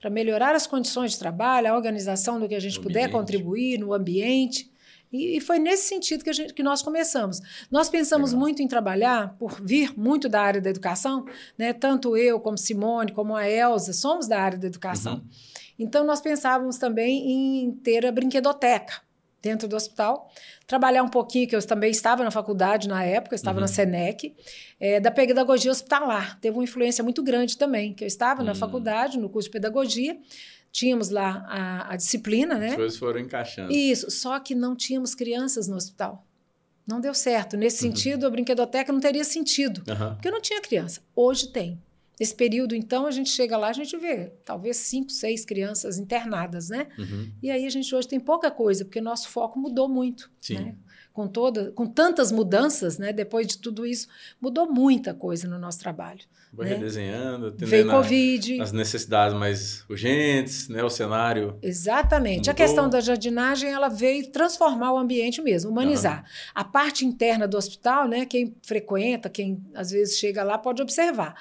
para 0.00 0.10
melhorar 0.10 0.56
as 0.56 0.66
condições 0.66 1.12
de 1.12 1.20
trabalho, 1.20 1.68
a 1.68 1.76
organização 1.76 2.40
do 2.40 2.48
que 2.48 2.56
a 2.56 2.60
gente 2.60 2.80
puder 2.80 3.08
contribuir 3.08 3.78
no 3.78 3.94
ambiente. 3.94 4.68
E, 5.12 5.36
e, 5.36 5.40
foi 5.40 5.58
nesse 5.58 5.88
sentido 5.88 6.24
que, 6.24 6.30
a 6.30 6.32
gente, 6.32 6.54
que 6.54 6.62
nós 6.62 6.80
começamos. 6.80 7.40
Nós 7.70 7.90
pensamos 7.90 8.30
Legal. 8.30 8.40
muito 8.40 8.62
em 8.62 8.68
trabalhar, 8.68 9.36
por 9.38 9.60
vir 9.60 9.92
muito 9.96 10.28
da 10.28 10.40
área 10.40 10.60
da 10.60 10.70
educação, 10.70 11.26
né? 11.58 11.72
tanto 11.72 12.16
eu, 12.16 12.40
como 12.40 12.56
Simone, 12.56 13.12
como 13.12 13.36
a 13.36 13.48
Elza, 13.48 13.92
somos 13.92 14.26
da 14.26 14.40
área 14.40 14.58
da 14.58 14.66
educação. 14.66 15.14
Uhum. 15.14 15.28
Então, 15.78 16.04
nós 16.04 16.20
pensávamos 16.20 16.78
também 16.78 17.30
em 17.30 17.72
ter 17.72 18.06
a 18.06 18.12
brinquedoteca 18.12 19.02
dentro 19.42 19.66
do 19.66 19.74
hospital, 19.74 20.30
trabalhar 20.68 21.02
um 21.02 21.08
pouquinho, 21.08 21.48
que 21.48 21.56
eu 21.56 21.66
também 21.66 21.90
estava 21.90 22.22
na 22.22 22.30
faculdade 22.30 22.86
na 22.86 23.04
época, 23.04 23.34
estava 23.34 23.56
uhum. 23.56 23.62
na 23.62 23.68
Senec, 23.68 24.34
é, 24.78 25.00
da 25.00 25.10
pedagogia 25.10 25.72
hospitalar. 25.72 26.38
Teve 26.40 26.56
uma 26.56 26.62
influência 26.62 27.02
muito 27.02 27.22
grande 27.22 27.58
também, 27.58 27.92
que 27.92 28.04
eu 28.04 28.08
estava 28.08 28.40
uhum. 28.40 28.46
na 28.46 28.52
hum. 28.52 28.54
faculdade, 28.54 29.18
no 29.18 29.28
curso 29.28 29.48
de 29.48 29.52
pedagogia, 29.52 30.16
tínhamos 30.72 31.10
lá 31.10 31.44
a, 31.46 31.92
a, 31.92 31.96
disciplina, 31.96 32.56
né? 32.56 32.70
As 32.70 32.76
coisas 32.76 32.98
foram 32.98 33.20
encaixando. 33.20 33.70
Isso, 33.70 34.10
só 34.10 34.40
que 34.40 34.54
não 34.54 34.74
tínhamos 34.74 35.14
crianças 35.14 35.68
no 35.68 35.76
hospital. 35.76 36.26
Não 36.86 37.00
deu 37.00 37.14
certo. 37.14 37.56
Nesse 37.56 37.86
uhum. 37.86 37.94
sentido, 37.94 38.26
a 38.26 38.30
brinquedoteca 38.30 38.92
não 38.92 38.98
teria 38.98 39.22
sentido, 39.22 39.82
uhum. 39.88 40.14
porque 40.14 40.30
não 40.30 40.40
tinha 40.40 40.60
criança. 40.60 41.00
Hoje 41.14 41.48
tem. 41.52 41.80
Nesse 42.18 42.34
período, 42.34 42.74
então, 42.74 43.06
a 43.06 43.10
gente 43.10 43.30
chega 43.30 43.56
lá, 43.56 43.68
a 43.68 43.72
gente 43.72 43.96
vê 43.96 44.32
talvez 44.44 44.76
cinco, 44.78 45.10
seis 45.10 45.44
crianças 45.44 45.98
internadas, 45.98 46.68
né? 46.68 46.88
Uhum. 46.98 47.30
E 47.42 47.50
aí 47.50 47.66
a 47.66 47.70
gente 47.70 47.94
hoje 47.94 48.08
tem 48.08 48.20
pouca 48.20 48.50
coisa, 48.50 48.84
porque 48.84 49.00
nosso 49.00 49.28
foco 49.28 49.58
mudou 49.58 49.88
muito. 49.88 50.30
Sim. 50.40 50.56
Né? 50.56 50.74
Com, 51.12 51.28
toda, 51.28 51.70
com 51.72 51.86
tantas 51.86 52.32
mudanças, 52.32 52.98
né? 52.98 53.12
Depois 53.12 53.46
de 53.46 53.58
tudo 53.58 53.84
isso, 53.84 54.08
mudou 54.40 54.70
muita 54.72 55.12
coisa 55.12 55.46
no 55.46 55.58
nosso 55.58 55.78
trabalho. 55.78 56.20
Vai 56.52 56.68
né? 56.68 56.74
redesenhando, 56.74 57.54
Veio 57.56 57.90
a, 57.90 57.94
Covid. 57.94 58.60
as 58.60 58.72
necessidades 58.72 59.34
mais 59.34 59.84
urgentes, 59.88 60.68
né? 60.68 60.84
O 60.84 60.90
cenário. 60.90 61.58
Exatamente. 61.62 62.38
Mudou. 62.40 62.52
A 62.52 62.54
questão 62.54 62.90
da 62.90 63.00
jardinagem 63.00 63.70
ela 63.70 63.88
veio 63.88 64.30
transformar 64.30 64.92
o 64.92 64.98
ambiente 64.98 65.40
mesmo, 65.40 65.70
humanizar. 65.70 66.18
Uhum. 66.18 66.50
A 66.54 66.64
parte 66.64 67.06
interna 67.06 67.48
do 67.48 67.56
hospital, 67.56 68.06
né? 68.06 68.26
Quem 68.26 68.54
frequenta, 68.62 69.30
quem 69.30 69.64
às 69.74 69.90
vezes 69.90 70.18
chega 70.18 70.42
lá, 70.42 70.58
pode 70.58 70.82
observar. 70.82 71.34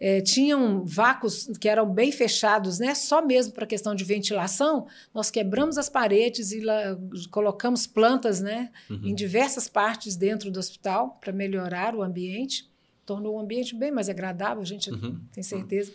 É, 0.00 0.22
tinham 0.22 0.82
vácuos 0.84 1.46
que 1.60 1.68
eram 1.68 1.86
bem 1.92 2.10
fechados, 2.10 2.78
né? 2.78 2.94
Só 2.94 3.24
mesmo 3.24 3.52
para 3.52 3.66
questão 3.66 3.94
de 3.94 4.02
ventilação, 4.02 4.86
nós 5.12 5.30
quebramos 5.30 5.76
as 5.76 5.90
paredes 5.90 6.52
e 6.52 6.60
lá, 6.60 6.98
colocamos 7.30 7.86
plantas, 7.86 8.40
né? 8.40 8.70
Uhum. 8.88 9.08
Em 9.08 9.14
diversas 9.14 9.68
partes 9.68 10.16
dentro 10.16 10.50
do 10.50 10.58
hospital 10.58 11.18
para 11.20 11.32
melhorar 11.32 11.94
o 11.94 12.02
ambiente 12.02 12.70
tornou 13.10 13.34
o 13.34 13.40
ambiente 13.40 13.74
bem 13.74 13.90
mais 13.90 14.08
agradável, 14.08 14.62
a 14.62 14.66
gente 14.66 14.88
uhum. 14.88 15.18
tem 15.32 15.42
certeza. 15.42 15.92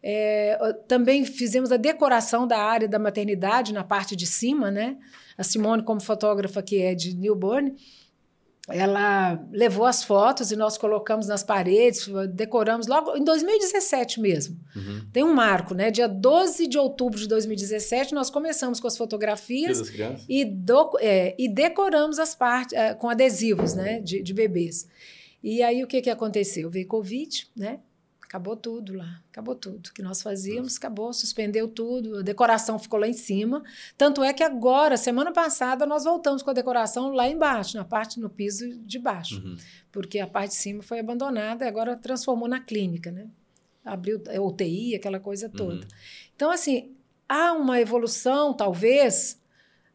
É, 0.00 0.56
também 0.86 1.24
fizemos 1.24 1.72
a 1.72 1.76
decoração 1.76 2.46
da 2.46 2.58
área 2.58 2.88
da 2.88 3.00
maternidade 3.00 3.72
na 3.72 3.82
parte 3.82 4.14
de 4.14 4.26
cima, 4.26 4.70
né? 4.70 4.96
A 5.36 5.42
Simone, 5.42 5.82
como 5.82 6.00
fotógrafa 6.00 6.62
que 6.62 6.80
é 6.80 6.94
de 6.94 7.16
Newborn, 7.16 7.74
ela 8.68 9.44
levou 9.50 9.84
as 9.84 10.04
fotos 10.04 10.52
e 10.52 10.56
nós 10.56 10.78
colocamos 10.78 11.26
nas 11.26 11.42
paredes, 11.42 12.08
decoramos 12.32 12.86
logo 12.86 13.16
em 13.16 13.24
2017 13.24 14.20
mesmo. 14.20 14.56
Uhum. 14.76 15.04
Tem 15.12 15.24
um 15.24 15.34
marco, 15.34 15.74
né? 15.74 15.90
Dia 15.90 16.06
12 16.06 16.68
de 16.68 16.78
outubro 16.78 17.18
de 17.18 17.26
2017, 17.26 18.14
nós 18.14 18.30
começamos 18.30 18.78
com 18.78 18.86
as 18.86 18.96
fotografias 18.96 19.82
e, 20.28 20.44
do, 20.44 20.96
é, 21.00 21.34
e 21.36 21.48
decoramos 21.48 22.20
as 22.20 22.36
partes 22.36 22.72
é, 22.76 22.94
com 22.94 23.08
adesivos 23.08 23.74
né? 23.74 24.00
de, 24.00 24.22
de 24.22 24.32
bebês. 24.32 24.86
E 25.42 25.60
aí 25.60 25.82
o 25.82 25.88
que, 25.88 26.00
que 26.00 26.10
aconteceu? 26.10 26.70
Veio 26.70 26.86
Covid, 26.86 27.48
né? 27.56 27.80
Acabou 28.32 28.56
tudo 28.56 28.94
lá, 28.94 29.20
acabou 29.30 29.54
tudo. 29.54 29.88
O 29.88 29.92
que 29.92 30.00
nós 30.00 30.22
fazíamos, 30.22 30.78
acabou, 30.78 31.12
suspendeu 31.12 31.68
tudo, 31.68 32.20
a 32.20 32.22
decoração 32.22 32.78
ficou 32.78 32.98
lá 32.98 33.06
em 33.06 33.12
cima. 33.12 33.62
Tanto 33.94 34.24
é 34.24 34.32
que 34.32 34.42
agora, 34.42 34.96
semana 34.96 35.30
passada, 35.30 35.84
nós 35.84 36.04
voltamos 36.04 36.42
com 36.42 36.48
a 36.48 36.54
decoração 36.54 37.12
lá 37.12 37.28
embaixo, 37.28 37.76
na 37.76 37.84
parte, 37.84 38.18
no 38.18 38.30
piso 38.30 38.74
de 38.86 38.98
baixo. 38.98 39.36
Uhum. 39.44 39.58
Porque 39.92 40.18
a 40.18 40.26
parte 40.26 40.52
de 40.52 40.56
cima 40.56 40.82
foi 40.82 40.98
abandonada 40.98 41.66
e 41.66 41.68
agora 41.68 41.94
transformou 41.94 42.48
na 42.48 42.58
clínica, 42.58 43.12
né? 43.12 43.28
Abriu 43.84 44.22
UTI, 44.40 44.94
aquela 44.94 45.20
coisa 45.20 45.50
toda. 45.50 45.82
Uhum. 45.82 45.88
Então, 46.34 46.50
assim, 46.50 46.96
há 47.28 47.52
uma 47.52 47.82
evolução, 47.82 48.54
talvez, 48.54 49.38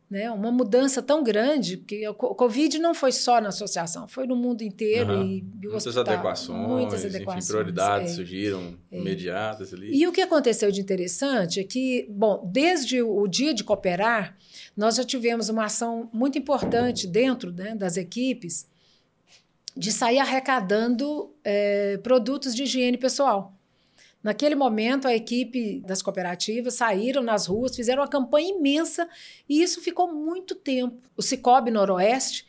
né, 0.09 0.31
uma 0.31 0.51
mudança 0.51 1.01
tão 1.01 1.21
grande 1.21 1.77
que 1.77 2.07
o 2.07 2.13
Covid 2.13 2.79
não 2.79 2.93
foi 2.93 3.11
só 3.11 3.41
na 3.41 3.49
associação, 3.49 4.07
foi 4.07 4.25
no 4.25 4.37
mundo 4.37 4.61
inteiro 4.61 5.13
uhum. 5.13 5.23
e, 5.23 5.39
e 5.39 5.67
muitas 5.67 5.85
hospital, 5.85 6.13
adequações, 6.13 6.67
muitas 6.67 7.05
adequações, 7.05 7.43
enfim, 7.43 7.53
prioridades 7.53 8.11
é, 8.11 8.15
surgiram 8.15 8.77
é. 8.89 8.97
imediatas 8.97 9.73
ali. 9.73 9.93
E 9.93 10.07
o 10.07 10.11
que 10.13 10.21
aconteceu 10.21 10.71
de 10.71 10.79
interessante 10.79 11.59
é 11.59 11.63
que, 11.63 12.07
bom, 12.09 12.49
desde 12.51 13.01
o 13.01 13.27
dia 13.27 13.53
de 13.53 13.65
cooperar, 13.65 14.37
nós 14.77 14.95
já 14.95 15.03
tivemos 15.03 15.49
uma 15.49 15.65
ação 15.65 16.09
muito 16.13 16.37
importante 16.37 17.05
dentro 17.05 17.51
né, 17.51 17.75
das 17.75 17.97
equipes 17.97 18.65
de 19.75 19.91
sair 19.91 20.19
arrecadando 20.19 21.35
é, 21.43 21.97
produtos 21.97 22.55
de 22.55 22.63
higiene 22.63 22.97
pessoal. 22.97 23.56
Naquele 24.23 24.55
momento, 24.55 25.07
a 25.07 25.15
equipe 25.15 25.81
das 25.85 26.01
cooperativas 26.01 26.73
saíram 26.75 27.21
nas 27.21 27.45
ruas, 27.45 27.75
fizeram 27.75 28.01
uma 28.01 28.07
campanha 28.07 28.49
imensa 28.49 29.07
e 29.47 29.61
isso 29.61 29.81
ficou 29.81 30.13
muito 30.13 30.55
tempo. 30.55 30.97
O 31.15 31.21
Cicobi 31.21 31.71
Noroeste, 31.71 32.45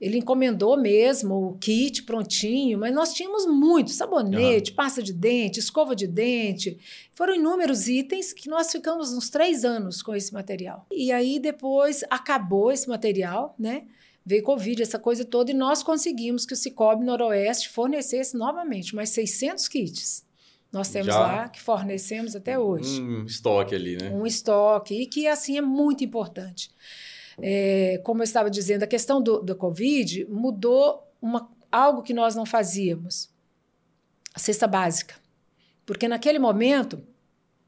ele 0.00 0.18
encomendou 0.18 0.76
mesmo 0.76 1.50
o 1.50 1.58
kit 1.58 2.02
prontinho, 2.02 2.78
mas 2.78 2.94
nós 2.94 3.12
tínhamos 3.12 3.46
muito: 3.46 3.90
sabonete, 3.90 4.70
uhum. 4.70 4.76
pasta 4.76 5.02
de 5.02 5.12
dente, 5.12 5.60
escova 5.60 5.94
de 5.94 6.06
dente. 6.06 6.78
Foram 7.12 7.34
inúmeros 7.34 7.86
itens 7.86 8.32
que 8.32 8.48
nós 8.48 8.72
ficamos 8.72 9.12
uns 9.12 9.30
três 9.30 9.64
anos 9.64 10.02
com 10.02 10.14
esse 10.14 10.32
material. 10.32 10.86
E 10.90 11.12
aí 11.12 11.38
depois 11.38 12.02
acabou 12.10 12.72
esse 12.72 12.88
material, 12.88 13.54
né? 13.58 13.84
Veio 14.26 14.42
Covid, 14.42 14.82
essa 14.82 14.98
coisa 14.98 15.22
toda, 15.22 15.50
e 15.50 15.54
nós 15.54 15.82
conseguimos 15.82 16.46
que 16.46 16.54
o 16.54 16.56
Cicobi 16.56 17.04
Noroeste 17.04 17.68
fornecesse 17.68 18.36
novamente 18.36 18.96
mais 18.96 19.10
600 19.10 19.68
kits. 19.68 20.24
Nós 20.74 20.88
temos 20.88 21.06
Já 21.06 21.20
lá 21.20 21.48
que 21.48 21.62
fornecemos 21.62 22.34
até 22.34 22.58
hoje. 22.58 23.00
Um 23.00 23.24
estoque 23.24 23.76
ali, 23.76 23.96
né? 23.96 24.10
Um 24.10 24.26
estoque, 24.26 25.02
e 25.02 25.06
que 25.06 25.28
assim 25.28 25.56
é 25.56 25.62
muito 25.62 26.02
importante. 26.02 26.68
É, 27.40 28.00
como 28.02 28.22
eu 28.22 28.24
estava 28.24 28.50
dizendo, 28.50 28.82
a 28.82 28.86
questão 28.86 29.22
do, 29.22 29.40
do 29.40 29.54
Covid 29.54 30.26
mudou 30.28 31.08
uma, 31.22 31.48
algo 31.70 32.02
que 32.02 32.12
nós 32.12 32.34
não 32.34 32.44
fazíamos: 32.44 33.30
a 34.34 34.40
cesta 34.40 34.66
básica. 34.66 35.14
Porque 35.86 36.08
naquele 36.08 36.40
momento 36.40 37.00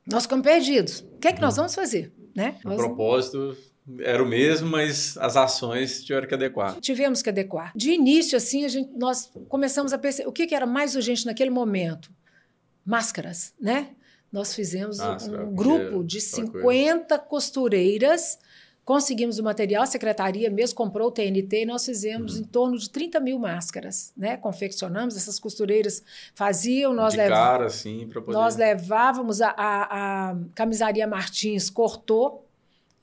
nós 0.05 0.25
ficamos 0.25 0.45
perdidos. 0.45 1.01
O 1.15 1.19
que 1.19 1.29
é 1.29 1.33
que 1.33 1.41
nós 1.41 1.55
uhum. 1.55 1.59
vamos 1.59 1.77
fazer? 1.77 2.13
Né? 2.35 2.59
O 2.65 2.71
nós... 2.71 2.77
propósito 2.77 3.57
era 4.01 4.21
o 4.21 4.27
mesmo, 4.27 4.69
mas 4.69 5.17
as 5.19 5.37
ações 5.37 6.03
tiveram 6.05 6.27
que 6.27 6.35
adequar. 6.35 6.81
Tivemos 6.81 7.23
que 7.23 7.29
adequar. 7.29 7.71
De 7.77 7.93
início, 7.93 8.37
assim, 8.37 8.65
a 8.65 8.69
gente, 8.69 8.91
nós 8.99 9.31
começamos 9.49 9.93
a 9.93 9.99
perceber 9.99 10.29
o 10.29 10.33
que, 10.33 10.45
que 10.45 10.57
era 10.57 10.67
mais 10.67 10.97
urgente 10.97 11.25
naquele 11.25 11.51
momento 11.51 12.11
máscaras, 12.87 13.53
né? 13.61 13.91
Nós 14.33 14.55
fizemos 14.55 14.99
Máscara, 14.99 15.45
um 15.45 15.55
grupo 15.55 16.05
de 16.05 16.21
50 16.21 17.19
costureiras, 17.21 18.39
conseguimos 18.85 19.39
o 19.39 19.43
material, 19.43 19.83
a 19.83 19.87
secretaria 19.87 20.49
mesmo 20.51 20.77
comprou 20.77 21.09
o 21.09 21.11
TNT 21.11 21.63
e 21.63 21.67
nós 21.67 21.85
fizemos 21.85 22.35
uhum. 22.35 22.41
em 22.41 22.45
torno 22.45 22.79
de 22.79 22.89
30 22.89 23.19
mil 23.19 23.39
máscaras, 23.39 24.13
né? 24.17 24.37
Confeccionamos, 24.37 25.17
essas 25.17 25.41
costureiras 25.41 26.03
faziam, 26.35 26.93
nós, 26.93 27.13
de 27.13 27.19
lev... 27.19 27.31
cara, 27.31 27.67
assim, 27.67 28.09
poder... 28.09 28.33
nós 28.33 28.57
levávamos, 28.57 29.41
a, 29.41 29.49
a, 29.51 30.31
a 30.31 30.37
camisaria 30.55 31.07
Martins 31.07 31.69
cortou 31.69 32.46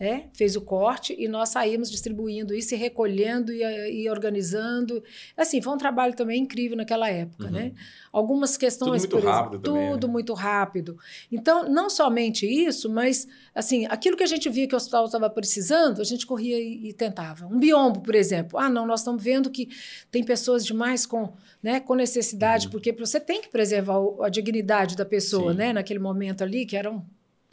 é, 0.04 0.26
fez 0.34 0.58
o 0.58 0.62
corte 0.62 1.16
e 1.18 1.30
nós 1.30 1.50
saímos 1.50 1.90
distribuindo 1.90 2.54
isso 2.54 2.76
e 2.76 2.78
recolhendo 2.78 3.54
e, 3.54 4.04
e 4.04 4.10
organizando. 4.10 5.02
Assim, 5.38 5.62
foi 5.62 5.74
um 5.74 5.78
trabalho 5.78 6.14
também 6.14 6.42
incrível 6.42 6.76
naquela 6.76 7.10
época, 7.10 7.46
uhum. 7.46 7.52
né? 7.52 7.72
Algumas 8.12 8.58
questões... 8.58 9.04
Tudo 9.04 9.14
muito 9.14 9.28
rápido 9.28 9.62
Tudo 9.62 9.74
também, 9.74 9.92
né? 9.92 10.08
muito 10.08 10.34
rápido. 10.34 10.98
Então, 11.32 11.70
não 11.70 11.90
somente 11.90 12.46
isso, 12.46 12.90
mas, 12.90 13.28
assim, 13.56 13.86
aquilo 13.86 14.18
que 14.18 14.24
a 14.24 14.28
gente 14.28 14.50
via 14.50 14.68
que 14.68 14.74
o 14.74 14.78
hospital 14.78 15.06
estava 15.06 15.30
precisando, 15.30 16.02
a 16.02 16.04
gente 16.04 16.28
corria 16.28 16.60
e, 16.60 16.90
e, 16.90 16.94
tentava. 16.94 17.48
Um 17.48 17.58
biombo, 17.58 18.02
por 18.02 18.14
exemplo. 18.14 18.60
Ah, 18.60 18.70
não, 18.70 18.86
nós 18.86 19.00
estamos 19.00 19.24
vendo 19.24 19.50
que 19.50 19.70
tem 20.12 20.22
pessoas 20.22 20.66
demais 20.66 21.06
com, 21.06 21.32
né, 21.62 21.80
com 21.80 21.96
necessidade, 21.96 22.66
uhum. 22.66 22.72
porque 22.72 22.92
você 22.92 23.22
tem 23.22 23.42
que 23.42 23.48
preservar 23.48 23.98
a 24.22 24.28
dignidade 24.28 24.98
da 24.98 25.06
pessoa, 25.06 25.54
Sim. 25.54 25.58
né? 25.58 25.74
Naquele 25.74 26.00
momento 26.00 26.44
ali, 26.44 26.66
que 26.66 26.76
eram 26.76 27.06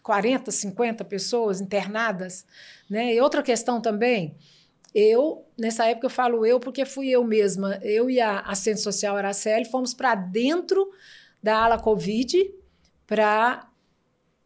40, 0.02 0.50
50 0.50 1.04
pessoas 1.04 1.60
internadas. 1.60 2.44
Né? 2.88 3.14
E 3.14 3.20
outra 3.20 3.42
questão 3.42 3.80
também, 3.80 4.36
eu, 4.94 5.44
nessa 5.58 5.86
época 5.86 6.06
eu 6.06 6.10
falo 6.10 6.44
eu 6.44 6.58
porque 6.58 6.84
fui 6.84 7.08
eu 7.08 7.22
mesma, 7.24 7.78
eu 7.82 8.10
e 8.10 8.20
a 8.20 8.40
assistente 8.40 8.80
social 8.80 9.16
Araceli 9.16 9.64
fomos 9.64 9.94
para 9.94 10.14
dentro 10.14 10.90
da 11.42 11.62
ala 11.62 11.78
Covid 11.78 12.52
para 13.06 13.68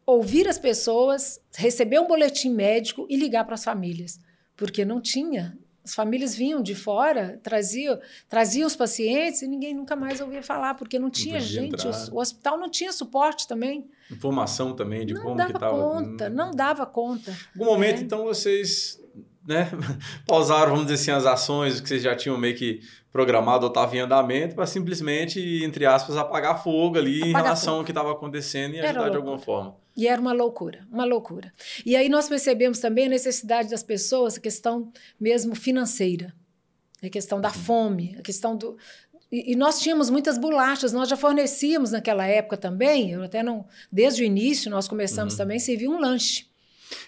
ouvir 0.06 0.46
as 0.48 0.58
pessoas, 0.58 1.40
receber 1.54 1.98
um 1.98 2.06
boletim 2.06 2.50
médico 2.50 3.06
e 3.08 3.16
ligar 3.16 3.44
para 3.44 3.54
as 3.54 3.64
famílias, 3.64 4.20
porque 4.56 4.84
não 4.84 5.00
tinha. 5.00 5.58
As 5.84 5.94
famílias 5.94 6.34
vinham 6.34 6.62
de 6.62 6.74
fora, 6.74 7.38
traziam, 7.42 8.00
traziam 8.28 8.66
os 8.66 8.74
pacientes 8.74 9.42
e 9.42 9.46
ninguém 9.46 9.74
nunca 9.74 9.94
mais 9.94 10.20
ouvia 10.20 10.42
falar, 10.42 10.74
porque 10.74 10.98
não 10.98 11.10
tinha 11.10 11.34
não 11.34 11.40
gente. 11.40 11.86
O, 11.86 12.14
o, 12.14 12.20
hospital 12.20 12.58
não 12.58 12.70
tinha 12.70 12.90
suporte 12.90 13.46
também. 13.46 13.86
Informação 14.10 14.74
também 14.74 15.04
de 15.04 15.12
não 15.12 15.22
como 15.22 15.36
dava 15.36 15.50
que 15.50 15.56
estava. 15.56 15.76
Conta, 15.76 16.30
não 16.30 16.50
dava 16.52 16.86
conta. 16.86 17.30
Em 17.30 17.60
algum 17.60 17.70
momento, 17.70 17.98
é. 17.98 18.02
então, 18.02 18.24
vocês 18.24 18.98
né, 19.46 19.70
pausaram, 20.26 20.72
vamos 20.72 20.86
dizer 20.86 20.94
assim, 20.94 21.10
as 21.10 21.26
ações 21.26 21.80
que 21.80 21.88
vocês 21.88 22.02
já 22.02 22.16
tinham 22.16 22.36
meio 22.38 22.56
que 22.56 22.80
programado 23.12 23.64
ou 23.64 23.68
estavam 23.68 23.94
em 23.94 24.00
andamento 24.00 24.54
para 24.54 24.66
simplesmente, 24.66 25.62
entre 25.62 25.86
aspas, 25.86 26.16
apagar 26.16 26.62
fogo 26.62 26.98
ali 26.98 27.18
apagar 27.18 27.28
em 27.28 27.32
relação 27.44 27.64
fogo. 27.64 27.78
ao 27.78 27.84
que 27.84 27.90
estava 27.90 28.12
acontecendo 28.12 28.74
e 28.74 28.78
Era 28.78 28.90
ajudar 28.90 29.10
de 29.10 29.16
alguma 29.16 29.38
forma. 29.38 29.76
E 29.96 30.08
era 30.08 30.20
uma 30.20 30.32
loucura, 30.32 30.84
uma 30.90 31.04
loucura. 31.04 31.52
E 31.86 31.94
aí 31.94 32.08
nós 32.08 32.28
percebemos 32.28 32.80
também 32.80 33.06
a 33.06 33.10
necessidade 33.10 33.70
das 33.70 33.82
pessoas, 33.82 34.36
a 34.36 34.40
questão 34.40 34.92
mesmo 35.20 35.54
financeira, 35.54 36.34
a 37.00 37.08
questão 37.08 37.40
da 37.40 37.50
fome, 37.50 38.16
a 38.18 38.22
questão 38.22 38.56
do, 38.56 38.76
e, 39.30 39.56
nós 39.56 39.80
tínhamos 39.80 40.10
muitas 40.10 40.38
bolachas, 40.38 40.92
nós 40.92 41.08
já 41.08 41.16
fornecíamos 41.16 41.90
naquela 41.90 42.24
época 42.24 42.56
também, 42.56 43.10
eu 43.10 43.22
até 43.24 43.42
não, 43.42 43.66
desde 43.90 44.22
o 44.22 44.24
início 44.24 44.70
nós 44.70 44.86
começamos 44.86 45.34
uhum. 45.34 45.38
também 45.38 45.56
a 45.56 45.60
servir 45.60 45.88
um 45.88 45.98
lanche. 45.98 46.46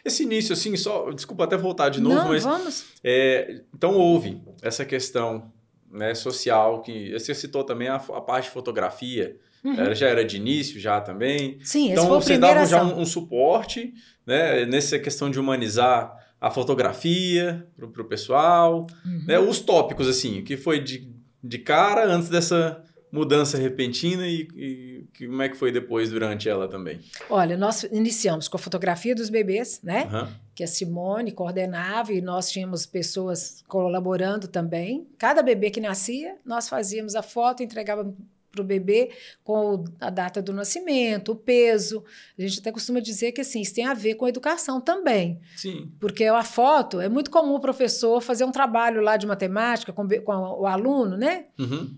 Esse 0.05 0.23
início, 0.23 0.53
assim, 0.53 0.77
só, 0.77 1.11
desculpa 1.11 1.45
até 1.45 1.57
voltar 1.57 1.89
de 1.89 2.01
novo, 2.01 2.17
não, 2.17 2.29
mas. 2.29 2.45
Vamos. 2.45 2.85
É, 3.03 3.63
então 3.75 3.95
houve 3.95 4.41
essa 4.63 4.85
questão 4.85 5.53
né, 5.91 6.15
social, 6.15 6.83
que 6.83 7.13
você 7.13 7.35
citou 7.35 7.65
também 7.65 7.89
a, 7.89 7.97
a 7.97 8.21
parte 8.21 8.45
de 8.45 8.51
fotografia. 8.51 9.37
Uhum. 9.65 9.81
Era, 9.81 9.95
já 9.95 10.09
era 10.09 10.25
de 10.25 10.37
início, 10.37 10.79
já 10.79 11.01
também. 11.01 11.59
Sim, 11.63 11.91
então 11.91 12.07
foi 12.07 12.21
vocês 12.21 12.39
davam 12.39 12.67
já 12.67 12.85
um, 12.85 13.01
um, 13.01 13.05
suporte 13.05 13.93
né, 14.25 14.65
nessa 14.65 14.99
questão 14.99 15.31
de 15.31 15.41
humanizar 15.41 16.15
a 16.41 16.51
fotografia 16.51 17.67
para 17.77 18.03
o 18.03 18.05
pessoal. 18.05 18.87
Uhum. 19.05 19.25
Né, 19.27 19.39
os 19.39 19.61
tópicos, 19.61 20.07
assim, 20.07 20.43
que 20.43 20.57
foi 20.57 20.79
de, 20.81 21.11
de 21.43 21.59
cara 21.59 22.07
antes 22.07 22.29
dessa 22.29 22.83
mudança 23.11 23.57
repentina 23.57 24.27
e, 24.29 24.47
e, 24.55 24.96
como 25.19 25.43
é 25.43 25.49
que 25.49 25.57
foi 25.57 25.73
depois 25.73 26.11
durante 26.11 26.49
ela 26.49 26.69
também? 26.69 27.01
Olha, 27.31 27.57
nós 27.57 27.85
iniciamos 27.85 28.49
com 28.49 28.57
a 28.57 28.61
fotografia 28.61 29.15
dos 29.15 29.31
bebês, 29.31 29.81
né? 29.83 30.09
Uhum. 30.13 30.29
Que 30.55 30.65
a 30.65 30.67
Simone 30.67 31.33
coordenava 31.33 32.13
e 32.13 32.21
nós 32.21 32.51
tínhamos 32.51 32.85
pessoas 32.85 33.65
colaborando 33.67 34.49
também. 34.49 35.07
Cada 35.19 35.43
bebê 35.43 35.71
que 35.71 35.81
nascia, 35.81 36.37
nós 36.45 36.69
fazíamos 36.69 37.15
a 37.15 37.23
foto, 37.23 37.63
entregávamos 37.63 38.15
para 38.57 38.63
o 38.63 38.65
bebê 38.65 39.11
com 39.45 39.85
a 40.01 40.11
data 40.11 40.41
do 40.41 40.53
nascimento, 40.53 41.33
o 41.33 41.37
peso. 41.37 42.03
A 42.39 42.43
gente 42.43 42.59
até 42.61 42.73
costuma 42.73 43.01
dizer 43.01 43.33
que 43.33 43.43
assim, 43.43 43.61
isso 43.61 43.75
tem 43.75 43.85
a 43.85 43.95
ver 43.95 44.15
com 44.15 44.25
a 44.25 44.29
educação 44.29 44.81
também. 44.81 45.39
Sim. 45.55 45.93
Porque 46.01 46.25
a 46.25 46.43
foto, 46.43 47.01
é 47.01 47.09
muito 47.09 47.31
comum 47.31 47.55
o 47.55 47.61
professor 47.61 48.21
fazer 48.21 48.45
um 48.45 48.53
trabalho 48.53 49.03
lá 49.03 49.17
de 49.17 49.27
matemática 49.27 49.93
com, 49.93 50.09
com 50.09 50.33
o 50.33 50.67
aluno, 50.67 51.17
né? 51.17 51.45
Uhum. 51.59 51.95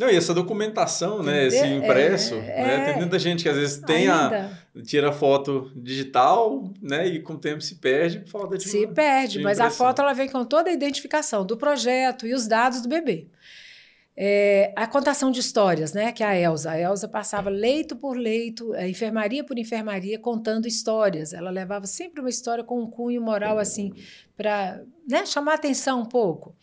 Não, 0.00 0.08
e 0.08 0.16
essa 0.16 0.32
documentação, 0.32 1.22
né? 1.22 1.46
Esse 1.46 1.66
impresso, 1.66 2.36
é, 2.36 2.62
né? 2.62 2.84
Tem 2.86 2.96
muita 2.96 3.18
gente 3.18 3.42
que 3.42 3.50
às 3.50 3.56
vezes 3.56 3.82
tem 3.82 4.08
ainda. 4.08 4.50
a. 4.74 4.82
tira 4.82 5.12
foto 5.12 5.70
digital, 5.76 6.72
né? 6.80 7.06
E 7.06 7.20
com 7.20 7.34
o 7.34 7.38
tempo 7.38 7.60
se 7.60 7.74
perde 7.74 8.20
por 8.20 8.30
falta 8.30 8.56
de. 8.56 8.66
Se 8.66 8.86
uma, 8.86 8.94
perde, 8.94 9.36
de 9.36 9.44
mas 9.44 9.60
a 9.60 9.68
foto 9.70 10.00
ela 10.00 10.14
vem 10.14 10.26
com 10.26 10.42
toda 10.42 10.70
a 10.70 10.72
identificação 10.72 11.44
do 11.44 11.54
projeto 11.54 12.26
e 12.26 12.32
os 12.32 12.48
dados 12.48 12.80
do 12.80 12.88
bebê. 12.88 13.28
É, 14.16 14.72
a 14.74 14.86
contação 14.86 15.30
de 15.30 15.40
histórias, 15.40 15.92
né? 15.92 16.12
Que 16.12 16.22
é 16.22 16.26
a 16.26 16.40
Elsa. 16.40 16.70
A 16.70 16.80
Elsa 16.80 17.06
passava 17.06 17.50
leito 17.50 17.94
por 17.94 18.16
leito, 18.16 18.74
é, 18.76 18.88
enfermaria 18.88 19.44
por 19.44 19.58
enfermaria, 19.58 20.18
contando 20.18 20.66
histórias. 20.66 21.34
Ela 21.34 21.50
levava 21.50 21.86
sempre 21.86 22.22
uma 22.22 22.30
história 22.30 22.64
com 22.64 22.80
um 22.80 22.90
cunho 22.90 23.20
moral, 23.20 23.58
assim, 23.58 23.92
para 24.34 24.80
né, 25.06 25.26
chamar 25.26 25.56
atenção 25.56 26.00
um 26.00 26.06
pouco. 26.06 26.56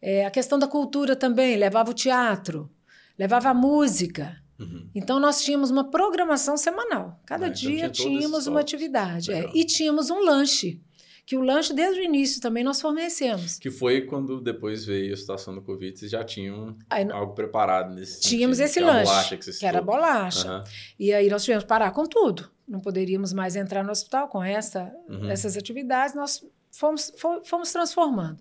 É, 0.00 0.24
a 0.24 0.30
questão 0.30 0.60
da 0.60 0.68
cultura 0.68 1.16
também, 1.16 1.56
levava 1.56 1.90
o 1.90 1.94
teatro 1.94 2.70
levava 3.18 3.52
música. 3.54 4.42
Uhum. 4.58 4.88
Então, 4.94 5.18
nós 5.18 5.42
tínhamos 5.42 5.70
uma 5.70 5.90
programação 5.90 6.56
semanal. 6.56 7.20
Cada 7.26 7.46
ah, 7.46 7.48
então 7.48 7.60
dia 7.60 7.88
tínhamos 7.90 8.46
uma 8.46 8.60
atividade. 8.60 9.32
É, 9.32 9.50
e 9.54 9.64
tínhamos 9.64 10.10
um 10.10 10.20
lanche. 10.20 10.80
Que 11.26 11.36
o 11.36 11.40
lanche, 11.40 11.72
desde 11.72 12.00
o 12.00 12.04
início, 12.04 12.40
também 12.40 12.62
nós 12.62 12.80
fornecemos. 12.80 13.58
Que 13.58 13.70
foi 13.70 14.02
quando 14.02 14.42
depois 14.42 14.84
veio 14.84 15.14
a 15.14 15.16
situação 15.16 15.54
do 15.54 15.62
Covid, 15.62 15.98
vocês 15.98 16.10
já 16.10 16.22
tinham 16.22 16.76
aí, 16.90 17.10
algo 17.10 17.34
preparado 17.34 17.94
nesse 17.94 18.20
Tínhamos 18.20 18.58
sentido, 18.58 18.70
esse 18.70 18.80
que 18.80 18.84
lanche, 18.84 19.36
que, 19.38 19.58
que 19.58 19.66
era 19.66 19.80
bolacha. 19.80 20.58
Uhum. 20.58 20.64
E 20.98 21.14
aí 21.14 21.30
nós 21.30 21.42
tivemos 21.42 21.64
que 21.64 21.68
parar 21.68 21.92
com 21.92 22.04
tudo. 22.04 22.50
Não 22.68 22.78
poderíamos 22.78 23.32
mais 23.32 23.56
entrar 23.56 23.82
no 23.82 23.90
hospital 23.90 24.28
com 24.28 24.42
essa, 24.44 24.92
uhum. 25.08 25.30
essas 25.30 25.56
atividades. 25.56 26.14
Nós 26.14 26.44
fomos, 26.70 27.10
fomos 27.44 27.72
transformando. 27.72 28.38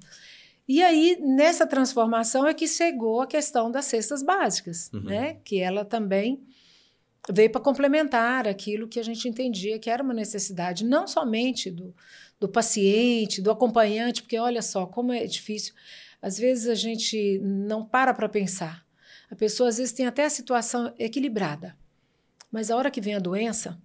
E 0.67 0.82
aí, 0.82 1.17
nessa 1.20 1.67
transformação, 1.67 2.48
é 2.48 2.53
que 2.53 2.67
chegou 2.67 3.22
a 3.22 3.27
questão 3.27 3.70
das 3.70 3.86
cestas 3.86 4.24
básicas, 4.24 4.89
uhum. 4.93 5.01
né? 5.01 5.38
Que 5.43 5.60
ela 5.60 5.84
também 5.84 6.41
veio 7.29 7.50
para 7.50 7.62
complementar 7.62 8.48
aquilo 8.48 8.88
que 8.88 9.00
a 9.00 9.03
gente 9.03 9.27
entendia 9.27 9.79
que 9.79 9.89
era 9.89 10.03
uma 10.03 10.13
necessidade, 10.13 10.84
não 10.84 11.08
somente 11.08 11.72
do, 11.72 11.96
do 12.39 12.50
paciente, 12.50 13.41
do 13.41 13.51
acompanhante, 13.51 14.22
porque 14.22 14.38
olha 14.38 14.62
só 14.62 14.86
como 14.86 15.13
é 15.13 15.25
difícil. 15.25 15.74
Às 16.22 16.38
vezes 16.38 16.67
a 16.67 16.75
gente 16.75 17.39
não 17.39 17.86
para 17.86 18.13
para 18.13 18.29
pensar. 18.29 18.86
A 19.29 19.36
pessoa 19.36 19.70
às 19.70 19.77
vezes 19.77 19.93
tem 19.93 20.05
até 20.05 20.25
a 20.25 20.29
situação 20.29 20.93
equilibrada, 20.98 21.77
mas 22.51 22.70
a 22.70 22.77
hora 22.77 22.91
que 22.91 23.01
vem 23.01 23.15
a 23.15 23.20
doença, 23.20 23.77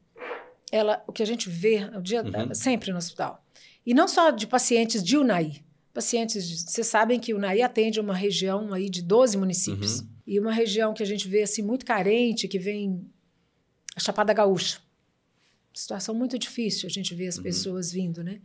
ela, 0.70 1.02
o 1.06 1.12
que 1.12 1.22
a 1.22 1.26
gente 1.26 1.48
vê 1.48 1.84
o 1.96 2.02
dia, 2.02 2.22
uhum. 2.22 2.54
sempre 2.54 2.90
no 2.90 2.98
hospital, 2.98 3.42
e 3.86 3.94
não 3.94 4.06
só 4.06 4.30
de 4.30 4.46
pacientes 4.46 5.02
de 5.02 5.16
UNAI, 5.16 5.64
pacientes. 5.98 6.62
Vocês 6.62 6.86
sabem 6.86 7.18
que 7.18 7.34
o 7.34 7.38
NAI 7.38 7.62
atende 7.62 7.98
uma 7.98 8.14
região 8.14 8.72
aí 8.72 8.88
de 8.88 9.02
12 9.02 9.36
municípios. 9.36 10.00
Uhum. 10.00 10.08
E 10.26 10.38
uma 10.38 10.52
região 10.52 10.94
que 10.94 11.02
a 11.02 11.06
gente 11.06 11.26
vê 11.26 11.42
assim 11.42 11.62
muito 11.62 11.84
carente, 11.84 12.46
que 12.46 12.58
vem 12.58 13.04
a 13.96 14.00
Chapada 14.00 14.32
Gaúcha. 14.32 14.80
Situação 15.74 16.14
muito 16.14 16.38
difícil 16.38 16.86
a 16.86 16.90
gente 16.90 17.14
vê 17.14 17.26
as 17.26 17.36
uhum. 17.36 17.42
pessoas 17.42 17.90
vindo, 17.90 18.22
né? 18.22 18.40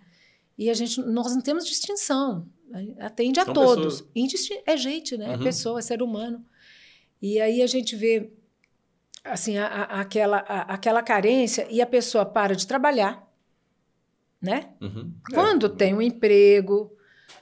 E 0.57 0.69
a 0.69 0.74
gente, 0.74 1.00
nós 1.01 1.33
não 1.33 1.41
temos 1.41 1.65
distinção. 1.65 2.48
Atende 3.00 3.39
a 3.39 3.45
São 3.45 3.53
todos. 3.53 4.03
É 4.65 4.75
gente, 4.75 5.15
né? 5.15 5.25
É 5.25 5.27
uhum. 5.29 5.41
É 5.41 5.43
pessoa, 5.43 5.79
é 5.79 5.81
ser 5.81 6.01
humano. 6.01 6.43
E 7.22 7.39
aí 7.39 7.62
a 7.62 7.67
gente 7.67 7.95
vê 7.95 8.31
assim 9.24 9.57
a, 9.57 9.67
a, 9.67 10.01
aquela, 10.01 10.38
a, 10.38 10.62
aquela 10.74 11.03
carência 11.03 11.67
e 11.69 11.81
a 11.81 11.86
pessoa 11.86 12.25
para 12.25 12.55
de 12.55 12.65
trabalhar, 12.65 13.31
né? 14.41 14.74
Uhum. 14.81 15.13
Quando 15.31 15.67
é. 15.67 15.69
tem 15.69 15.93
um 15.93 16.01
emprego, 16.01 16.93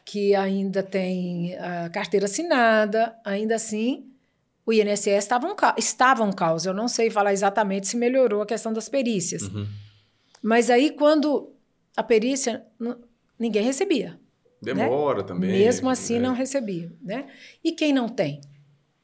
que 0.06 0.36
ainda 0.36 0.82
tem 0.84 1.56
a 1.58 1.90
carteira 1.90 2.26
assinada, 2.26 3.16
ainda 3.24 3.56
assim, 3.56 4.12
o 4.66 4.74
INSS 4.74 5.08
estava 5.08 5.48
um, 5.48 5.56
estava 5.78 6.24
um 6.24 6.32
caos. 6.32 6.66
Eu 6.66 6.74
não 6.74 6.88
sei 6.88 7.10
falar 7.10 7.34
exatamente 7.34 7.88
se 7.88 7.98
melhorou 7.98 8.42
a 8.42 8.46
questão 8.46 8.72
das 8.72 8.90
perícias. 8.90 9.44
Uhum. 9.44 9.68
Mas 10.42 10.70
aí, 10.70 10.92
quando 10.92 11.54
a 11.96 12.04
perícia, 12.04 12.66
ninguém 13.38 13.64
recebia. 13.64 14.20
Né? 14.62 14.74
Demora 14.74 15.20
né? 15.20 15.24
também. 15.24 15.52
Mesmo 15.52 15.90
assim, 15.90 16.20
não 16.20 16.34
recebia. 16.34 16.92
Né? 17.02 17.28
E 17.64 17.72
quem 17.72 17.94
não 17.94 18.08
tem? 18.08 18.42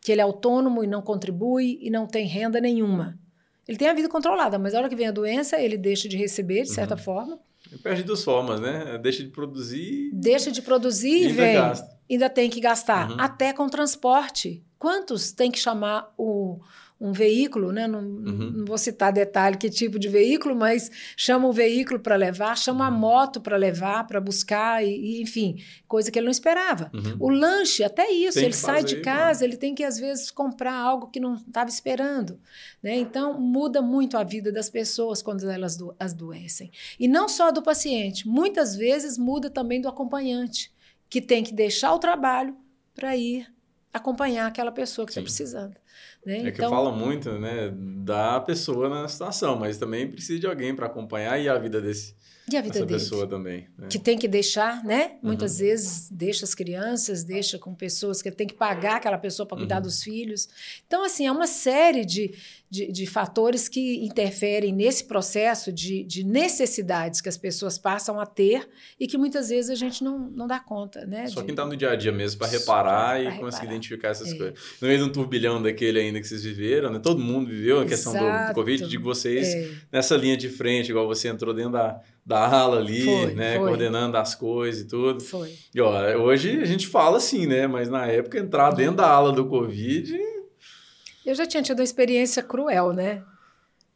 Que 0.02 0.12
ele 0.12 0.22
é 0.22 0.24
autônomo 0.24 0.84
e 0.84 0.88
não 0.88 1.02
contribui 1.02 1.80
e 1.82 1.90
não 1.90 2.08
tem 2.08 2.26
renda 2.26 2.62
nenhuma. 2.62 3.20
Ele 3.68 3.78
tem 3.78 3.90
a 3.90 3.94
vida 3.94 4.08
controlada, 4.08 4.58
mas 4.58 4.74
a 4.74 4.80
hora 4.80 4.90
que 4.90 4.96
vem 4.96 5.08
a 5.08 5.12
doença, 5.12 5.60
ele 5.60 5.78
deixa 5.78 6.08
de 6.08 6.16
receber, 6.16 6.64
de 6.64 6.72
certa 6.72 6.96
uhum. 6.96 7.02
forma, 7.02 7.40
Perde 7.84 8.04
duas 8.04 8.24
formas, 8.24 8.60
né? 8.60 8.98
Deixa 8.98 9.24
de 9.24 9.30
produzir. 9.30 10.10
Deixa 10.14 10.52
de 10.52 10.62
produzir 10.62 11.30
e 11.30 11.32
vem. 11.32 11.56
Gasta. 11.56 11.98
Ainda 12.10 12.30
tem 12.30 12.50
que 12.50 12.60
gastar. 12.60 13.12
Uhum. 13.12 13.18
Até 13.20 13.54
com 13.54 13.68
transporte. 13.68 14.64
Quantos 14.80 15.32
tem 15.32 15.52
que 15.52 15.60
chamar 15.60 16.14
o, 16.18 16.60
um 17.00 17.12
veículo, 17.12 17.72
né? 17.72 17.88
Não, 17.88 18.00
uhum. 18.00 18.52
não, 18.56 18.66
vou 18.66 18.78
citar 18.78 19.14
detalhe 19.14 19.58
que 19.58 19.70
tipo 19.70 20.00
de 20.00 20.10
veículo, 20.10 20.56
mas 20.56 20.90
chama 21.16 21.48
o 21.48 21.54
veículo 21.54 22.00
para 22.00 22.16
levar, 22.16 22.58
chama 22.58 22.88
a 22.88 22.90
uhum. 22.90 22.98
moto 22.98 23.40
para 23.40 23.56
levar, 23.56 24.06
para 24.08 24.20
buscar, 24.20 24.84
e, 24.84 24.90
e, 24.90 25.22
enfim, 25.22 25.64
coisa 25.88 26.12
que 26.12 26.18
ele 26.18 26.26
não 26.26 26.32
esperava. 26.32 26.90
Uhum. 26.94 27.16
O 27.20 27.30
lanche, 27.30 27.84
até 27.84 28.12
isso, 28.12 28.40
ele 28.40 28.54
sai 28.54 28.84
de 28.84 29.02
casa, 29.02 29.46
ele 29.46 29.58
tem 29.58 29.76
que 29.76 29.84
às 29.84 30.00
vezes 30.00 30.32
comprar 30.32 30.74
algo 30.74 31.08
que 31.08 31.20
não 31.20 31.36
estava 31.36 31.70
esperando. 31.70 32.40
Né? 32.82 32.98
Então, 32.98 33.40
muda 33.40 33.82
muito 33.82 34.18
a 34.18 34.24
vida 34.24 34.52
das 34.52 34.70
pessoas 34.70 35.22
quando 35.22 35.48
elas 35.50 35.78
do, 35.78 35.96
as 36.00 36.14
doecem. 36.14 36.72
E 37.00 37.08
não 37.08 37.30
só 37.30 37.52
do 37.52 37.62
paciente, 37.62 38.28
muitas 38.28 38.76
vezes 38.76 39.18
muda 39.18 39.50
também 39.50 39.80
do 39.80 39.88
acompanhante, 39.88 40.72
que 41.10 41.22
tem 41.22 41.44
que 41.44 41.54
deixar 41.54 41.94
o 41.94 42.00
trabalho 42.00 42.56
para 42.96 43.16
ir 43.16 43.48
acompanhar 43.94 44.48
aquela 44.48 44.72
pessoa 44.72 45.06
que 45.06 45.12
está 45.12 45.22
precisando. 45.22 45.76
Né? 46.26 46.38
É 46.38 46.40
então, 46.42 46.52
que 46.52 46.76
fala 46.76 46.92
muito 46.92 47.32
né, 47.34 47.72
da 47.74 48.40
pessoa 48.40 48.90
na 48.90 49.08
situação, 49.08 49.58
mas 49.58 49.78
também 49.78 50.10
precisa 50.10 50.40
de 50.40 50.48
alguém 50.48 50.76
para 50.76 50.88
acompanhar 50.88 51.40
e 51.40 51.48
a 51.48 51.58
vida 51.58 51.82
desse, 51.82 52.16
e 52.50 52.56
a 52.56 52.62
vida 52.62 52.74
dessa 52.74 52.86
dele, 52.86 53.00
pessoa 53.00 53.28
também. 53.28 53.68
Né? 53.78 53.88
Que 53.90 54.00
tem 54.00 54.18
que 54.18 54.28
deixar, 54.28 54.82
né? 54.84 55.18
Muitas 55.22 55.54
uhum. 55.54 55.66
vezes 55.66 56.10
deixa 56.10 56.46
as 56.46 56.56
crianças, 56.56 57.24
deixa 57.24 57.60
com 57.60 57.76
pessoas 57.76 58.22
que 58.22 58.32
tem 58.32 58.48
que 58.48 58.54
pagar 58.54 58.98
aquela 58.98 59.18
pessoa 59.18 59.46
para 59.46 59.58
cuidar 59.58 59.78
uhum. 59.78 59.82
dos 59.82 60.02
filhos. 60.02 60.48
Então, 60.88 61.04
assim, 61.04 61.28
é 61.28 61.32
uma 61.32 61.46
série 61.46 62.06
de, 62.06 62.34
de, 62.70 62.92
de, 62.92 63.06
fatores 63.06 63.68
que 63.70 64.04
interferem 64.06 64.74
nesse 64.74 65.04
processo 65.06 65.74
de, 65.74 66.04
de, 66.04 66.24
necessidades 66.24 67.20
que 67.20 67.28
as 67.28 67.38
pessoas 67.38 67.78
passam 67.78 68.18
a 68.18 68.26
ter 68.26 68.68
e 68.98 69.08
que 69.08 69.18
muitas 69.18 69.50
vezes 69.50 69.70
a 69.70 69.76
gente 69.76 70.02
não, 70.04 70.18
não 70.18 70.48
dá 70.48 70.60
conta, 70.60 71.06
né? 71.06 71.28
Só 71.28 71.42
quem 71.42 71.52
está 71.52 71.66
no 71.66 71.76
dia 71.76 71.92
a 71.92 71.96
dia 71.96 72.12
mesmo 72.12 72.40
para 72.40 72.48
reparar 72.48 73.22
e 73.22 73.40
conseguir 73.40 73.68
identificar 73.68 74.10
essas 74.10 74.32
é. 74.32 74.38
coisas. 74.38 74.60
No 74.82 74.88
meio 74.88 75.00
de 75.00 75.10
um 75.10 75.12
turbilhão 75.12 75.62
daquele 75.62 75.87
ainda 75.96 76.20
que 76.20 76.28
vocês 76.28 76.44
viveram, 76.44 76.92
né? 76.92 77.00
Todo 77.00 77.20
mundo 77.20 77.50
viveu 77.50 77.80
a 77.80 77.86
questão 77.86 78.14
do, 78.14 78.48
do 78.48 78.54
Covid, 78.54 78.88
de 78.88 78.98
vocês 78.98 79.48
é. 79.48 79.72
nessa 79.92 80.18
linha 80.18 80.36
de 80.36 80.50
frente, 80.50 80.90
igual 80.90 81.08
você 81.08 81.28
entrou 81.28 81.54
dentro 81.54 81.72
da 81.72 82.02
da 82.28 82.46
ala 82.46 82.80
ali, 82.80 83.06
foi, 83.06 83.34
né? 83.36 83.56
Foi. 83.56 83.68
Coordenando 83.68 84.18
as 84.18 84.36
coisas 84.36 84.82
e 84.82 84.86
tudo. 84.86 85.24
Foi. 85.24 85.56
E 85.74 85.80
ó, 85.80 86.18
hoje 86.18 86.62
a 86.62 86.66
gente 86.66 86.86
fala 86.86 87.16
assim, 87.16 87.48
né? 87.48 87.68
Mas 87.68 87.88
na 87.88 88.06
época 88.06 88.38
entrar 88.38 88.72
dentro 88.72 88.98
da 88.98 89.08
ala 89.08 89.32
do 89.32 89.48
Covid. 89.48 90.20
Eu 91.26 91.34
já 91.34 91.46
tinha 91.46 91.64
tido 91.64 91.80
uma 91.80 91.86
experiência 91.86 92.44
cruel, 92.44 92.92
né? 92.92 93.24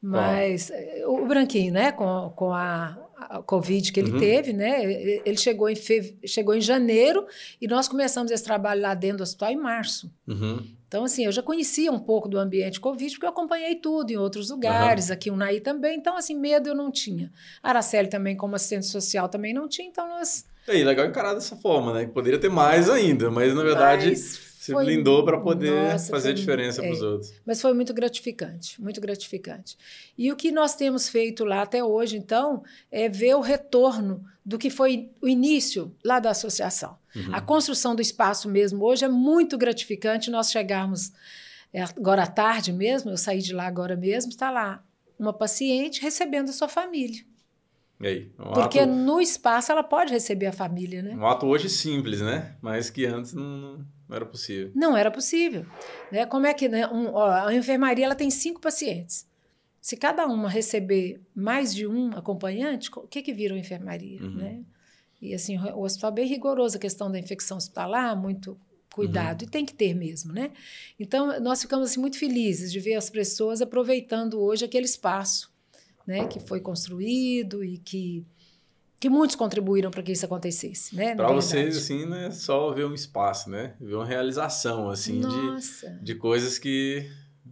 Mas 0.02 0.72
o 1.08 1.26
Branquinho, 1.28 1.74
né? 1.74 1.92
Com, 1.92 2.32
com 2.34 2.54
a, 2.54 2.98
a 3.32 3.42
Covid 3.42 3.94
que 3.94 4.00
ele 4.00 4.12
uhum. 4.12 4.20
teve, 4.20 4.52
né? 4.52 4.84
Ele 5.26 5.38
chegou 5.38 5.70
em, 5.70 5.76
fe... 5.76 6.18
chegou 6.26 6.54
em 6.54 6.60
janeiro 6.60 7.26
e 7.62 7.68
nós 7.68 7.88
começamos 7.88 8.30
esse 8.30 8.44
trabalho 8.44 8.82
lá 8.82 8.94
dentro 8.94 9.18
do 9.18 9.24
hospital 9.24 9.52
em 9.52 9.56
março. 9.56 10.12
Uhum. 10.28 10.62
Então, 10.86 11.06
assim, 11.06 11.24
eu 11.24 11.32
já 11.32 11.42
conhecia 11.42 11.90
um 11.90 12.00
pouco 12.00 12.28
do 12.28 12.38
ambiente 12.38 12.78
Covid, 12.78 13.14
porque 13.14 13.26
eu 13.26 13.30
acompanhei 13.30 13.76
tudo 13.76 14.12
em 14.12 14.18
outros 14.18 14.50
lugares, 14.50 15.08
uhum. 15.08 15.14
aqui 15.14 15.32
o 15.32 15.38
Naí 15.38 15.62
também. 15.62 15.98
Então, 15.98 16.18
assim, 16.18 16.38
medo 16.38 16.68
eu 16.68 16.76
não 16.76 16.92
tinha. 16.92 17.32
A 17.64 17.70
Araceli 17.70 18.10
também, 18.10 18.36
como 18.36 18.56
assistente 18.56 18.88
social, 18.88 19.30
também 19.30 19.54
não 19.54 19.70
tinha. 19.70 19.88
Então, 19.88 20.06
nós... 20.10 20.46
É, 20.68 20.74
legal 20.84 21.06
encarar 21.06 21.34
dessa 21.34 21.56
forma, 21.56 21.94
né? 21.94 22.06
Poderia 22.06 22.38
ter 22.38 22.50
mais 22.50 22.90
ainda, 22.90 23.32
mas, 23.32 23.56
na 23.56 23.64
verdade... 23.64 24.10
Mas 24.10 24.51
você 24.62 24.74
foi, 24.74 24.86
blindou 24.86 25.26
para 25.26 25.40
poder 25.40 25.92
nossa, 25.92 26.12
fazer 26.12 26.30
a 26.30 26.34
diferença 26.34 26.84
para 26.84 26.92
os 26.92 27.02
é, 27.02 27.04
outros. 27.04 27.34
Mas 27.44 27.60
foi 27.60 27.74
muito 27.74 27.92
gratificante, 27.96 28.80
muito 28.80 29.02
gratificante. 29.02 29.76
E 30.16 30.32
o 30.32 30.36
que 30.36 30.52
nós 30.52 30.76
temos 30.76 31.10
feito 31.10 31.44
lá 31.44 31.64
até 31.64 31.84
hoje, 31.84 32.16
então, 32.16 32.64
é 32.92 33.10
ver 33.10 33.34
o 33.34 33.42
retorno 33.42 34.24
do 34.46 34.60
que 34.60 34.70
foi 34.70 35.10
o 35.20 35.28
início 35.28 35.92
lá 36.06 36.20
da 36.20 36.30
associação. 36.30 36.96
Uhum. 37.16 37.34
A 37.34 37.42
construção 37.42 37.96
do 37.96 38.04
espaço 38.04 38.48
mesmo 38.48 38.86
hoje 38.86 39.04
é 39.04 39.10
muito 39.10 39.58
gratificante. 39.58 40.30
Nós 40.30 40.52
chegarmos 40.52 41.12
é, 41.74 41.82
agora 41.82 42.22
à 42.22 42.28
tarde 42.28 42.72
mesmo, 42.72 43.10
eu 43.10 43.18
saí 43.18 43.40
de 43.40 43.54
lá 43.54 43.66
agora 43.66 43.96
mesmo, 43.96 44.30
está 44.30 44.52
lá 44.52 44.84
uma 45.18 45.34
paciente 45.34 46.04
recebendo 46.04 46.50
a 46.50 46.54
sua 46.54 46.68
família. 46.68 47.24
E 48.00 48.08
aí, 48.08 48.32
um 48.38 48.54
Porque 48.54 48.80
ato... 48.80 48.92
no 48.92 49.20
espaço 49.20 49.72
ela 49.72 49.84
pode 49.84 50.14
receber 50.14 50.46
a 50.48 50.54
família, 50.54 51.02
né? 51.02 51.16
Um 51.16 51.26
ato 51.26 51.48
hoje 51.48 51.68
simples, 51.68 52.22
né? 52.22 52.56
Mas 52.62 52.92
que 52.92 53.08
antes 53.08 53.34
não 53.34 53.84
não 54.12 54.18
era 54.18 54.26
possível. 54.26 54.72
Não 54.76 54.98
era 54.98 55.10
possível. 55.10 55.66
Né? 56.12 56.26
Como 56.26 56.46
é 56.46 56.54
que 56.54 56.68
né, 56.68 56.86
um, 56.88 57.14
ó, 57.14 57.48
a 57.48 57.56
enfermaria 57.56 58.04
ela 58.04 58.16
tem 58.16 58.30
cinco 58.30 58.60
pacientes. 58.60 59.26
Se 59.80 59.96
cada 59.96 60.28
uma 60.28 60.50
receber 60.50 61.22
mais 61.34 61.74
de 61.74 61.88
um 61.88 62.10
acompanhante, 62.10 62.90
o 62.94 63.08
que, 63.08 63.22
que 63.22 63.34
vira 63.34 63.54
uma 63.54 63.60
enfermaria? 63.60 64.22
Uhum. 64.22 64.36
Né? 64.36 64.60
E 65.22 65.34
assim, 65.34 65.58
o 65.58 65.82
hospital 65.82 66.12
é 66.12 66.16
bem 66.16 66.28
rigoroso, 66.28 66.76
a 66.76 66.80
questão 66.80 67.10
da 67.10 67.18
infecção 67.18 67.58
hospitalar, 67.58 68.16
muito 68.20 68.60
cuidado, 68.94 69.44
uhum. 69.44 69.48
e 69.48 69.52
tem 69.52 69.66
que 69.66 69.74
ter 69.74 69.94
mesmo, 69.94 70.34
né? 70.34 70.52
Então, 71.00 71.40
nós 71.40 71.62
ficamos 71.62 71.90
assim, 71.90 72.02
muito 72.02 72.18
felizes 72.18 72.70
de 72.70 72.80
ver 72.82 72.96
as 72.96 73.10
pessoas 73.10 73.62
aproveitando 73.62 74.42
hoje 74.42 74.66
aquele 74.66 74.86
espaço 74.86 75.50
né, 76.06 76.28
que 76.28 76.42
foi 76.42 76.60
construído 76.60 77.64
e 77.64 77.78
que, 77.78 78.26
que 79.02 79.10
muitos 79.10 79.36
contribuíram 79.36 79.90
para 79.90 80.04
que 80.04 80.12
isso 80.12 80.24
acontecesse, 80.24 80.96
né? 80.96 81.16
Para 81.16 81.32
vocês, 81.32 81.76
assim, 81.76 82.06
não 82.06 82.16
é 82.16 82.30
só 82.30 82.72
ver 82.72 82.86
um 82.86 82.94
espaço, 82.94 83.50
né? 83.50 83.74
Ver 83.82 83.96
uma 83.96 84.06
realização, 84.06 84.92
assim, 84.92 85.22
de, 85.22 86.04
de 86.04 86.14
coisas 86.14 86.60
que 86.60 87.10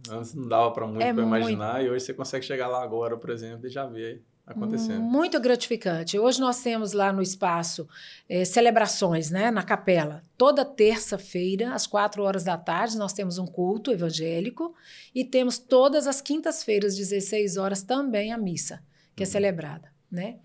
antes 0.08 0.32
não 0.32 0.46
dava 0.46 0.70
para 0.70 0.86
muito 0.86 1.02
é 1.02 1.12
para 1.12 1.24
imaginar 1.24 1.84
e 1.84 1.90
hoje 1.90 2.04
você 2.04 2.14
consegue 2.14 2.46
chegar 2.46 2.68
lá 2.68 2.80
agora, 2.84 3.16
por 3.16 3.30
exemplo, 3.30 3.66
e 3.66 3.68
já 3.68 3.84
ver 3.84 4.22
acontecendo. 4.46 5.00
Muito 5.00 5.40
gratificante. 5.40 6.16
Hoje 6.16 6.40
nós 6.40 6.62
temos 6.62 6.92
lá 6.92 7.12
no 7.12 7.20
espaço 7.20 7.88
é, 8.28 8.44
celebrações, 8.44 9.32
né, 9.32 9.50
na 9.50 9.64
capela. 9.64 10.22
Toda 10.38 10.64
terça-feira, 10.64 11.74
às 11.74 11.84
quatro 11.84 12.22
horas 12.22 12.44
da 12.44 12.56
tarde, 12.56 12.96
nós 12.96 13.12
temos 13.12 13.38
um 13.38 13.46
culto 13.46 13.90
evangélico 13.90 14.72
e 15.12 15.24
temos 15.24 15.58
todas 15.58 16.06
as 16.06 16.20
quintas-feiras, 16.20 16.96
16 16.96 17.56
horas, 17.56 17.82
também 17.82 18.32
a 18.32 18.38
missa, 18.38 18.80
que 19.16 19.24
é 19.24 19.26
uhum. 19.26 19.32
celebrada, 19.32 19.88
né? 20.08 20.38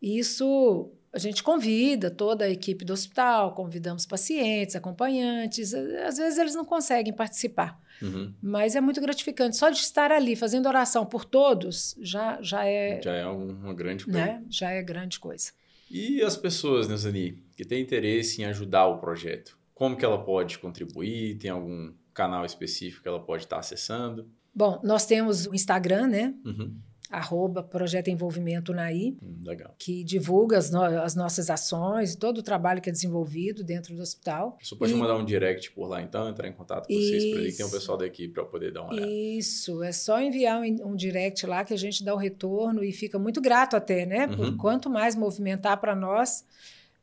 Isso 0.00 0.90
a 1.16 1.18
gente 1.18 1.42
convida 1.42 2.10
toda 2.10 2.44
a 2.44 2.50
equipe 2.50 2.84
do 2.84 2.92
hospital, 2.92 3.54
convidamos 3.54 4.04
pacientes, 4.04 4.76
acompanhantes. 4.76 5.72
Às 5.72 6.18
vezes 6.18 6.38
eles 6.38 6.54
não 6.54 6.64
conseguem 6.64 7.10
participar, 7.10 7.80
uhum. 8.02 8.34
mas 8.42 8.76
é 8.76 8.82
muito 8.82 9.00
gratificante. 9.00 9.56
Só 9.56 9.70
de 9.70 9.78
estar 9.78 10.12
ali 10.12 10.36
fazendo 10.36 10.66
oração 10.66 11.06
por 11.06 11.24
todos 11.24 11.96
já, 12.02 12.38
já 12.42 12.66
é. 12.66 13.00
Já 13.02 13.14
é 13.14 13.26
uma 13.26 13.72
grande 13.72 14.04
coisa. 14.04 14.18
Né? 14.18 14.44
Já 14.50 14.70
é 14.70 14.82
grande 14.82 15.18
coisa. 15.18 15.52
E 15.90 16.20
as 16.20 16.36
pessoas, 16.36 16.86
Neuzani, 16.86 17.42
que 17.56 17.64
têm 17.64 17.80
interesse 17.80 18.42
em 18.42 18.44
ajudar 18.44 18.86
o 18.86 18.98
projeto? 18.98 19.58
Como 19.72 19.96
que 19.96 20.04
ela 20.04 20.22
pode 20.22 20.58
contribuir? 20.58 21.38
Tem 21.38 21.50
algum 21.50 21.94
canal 22.12 22.44
específico 22.44 23.02
que 23.02 23.08
ela 23.08 23.20
pode 23.20 23.44
estar 23.44 23.58
acessando? 23.58 24.28
Bom, 24.54 24.80
nós 24.84 25.06
temos 25.06 25.46
o 25.46 25.54
Instagram, 25.54 26.08
né? 26.08 26.34
Uhum 26.44 26.76
arroba 27.10 27.62
Projeto 27.62 28.08
Envolvimento 28.08 28.72
Naí, 28.72 29.16
hum, 29.22 29.42
Legal. 29.44 29.74
que 29.78 30.02
divulga 30.02 30.58
as, 30.58 30.70
no 30.70 30.82
as, 30.82 31.14
nossas 31.14 31.50
ações, 31.50 32.16
todo 32.16 32.38
o 32.38 32.42
trabalho 32.42 32.80
que 32.80 32.88
é 32.88 32.92
desenvolvido 32.92 33.62
dentro 33.62 33.94
do 33.94 34.02
hospital. 34.02 34.58
Você 34.62 34.74
pode 34.74 34.92
e... 34.92 34.96
mandar 34.96 35.16
um 35.16 35.24
direct 35.24 35.70
por 35.72 35.86
lá, 35.88 36.02
então, 36.02 36.28
entrar 36.28 36.48
em 36.48 36.52
contato 36.52 36.86
com 36.86 36.92
Isso. 36.92 37.08
vocês, 37.08 37.34
para 37.34 37.42
que 37.44 37.56
tem 37.56 37.66
um 37.66 37.70
pessoal 37.70 37.98
da 37.98 38.06
equipe 38.06 38.34
para 38.34 38.44
poder 38.44 38.72
dar 38.72 38.82
uma 38.82 38.92
olhada. 38.92 39.10
Isso, 39.10 39.82
é 39.82 39.92
só 39.92 40.20
enviar 40.20 40.60
um, 40.60 40.90
um, 40.90 40.96
direct 40.96 41.46
lá 41.46 41.64
que 41.64 41.74
a 41.74 41.78
gente 41.78 42.04
dá 42.04 42.14
o 42.14 42.18
retorno 42.18 42.82
e 42.82 42.92
fica 42.92 43.18
muito 43.18 43.40
grato 43.40 43.76
até, 43.76 44.04
né? 44.04 44.26
Por 44.26 44.46
uhum. 44.46 44.56
quanto 44.56 44.90
mais 44.90 45.14
movimentar 45.14 45.80
para 45.80 45.94
nós, 45.94 46.44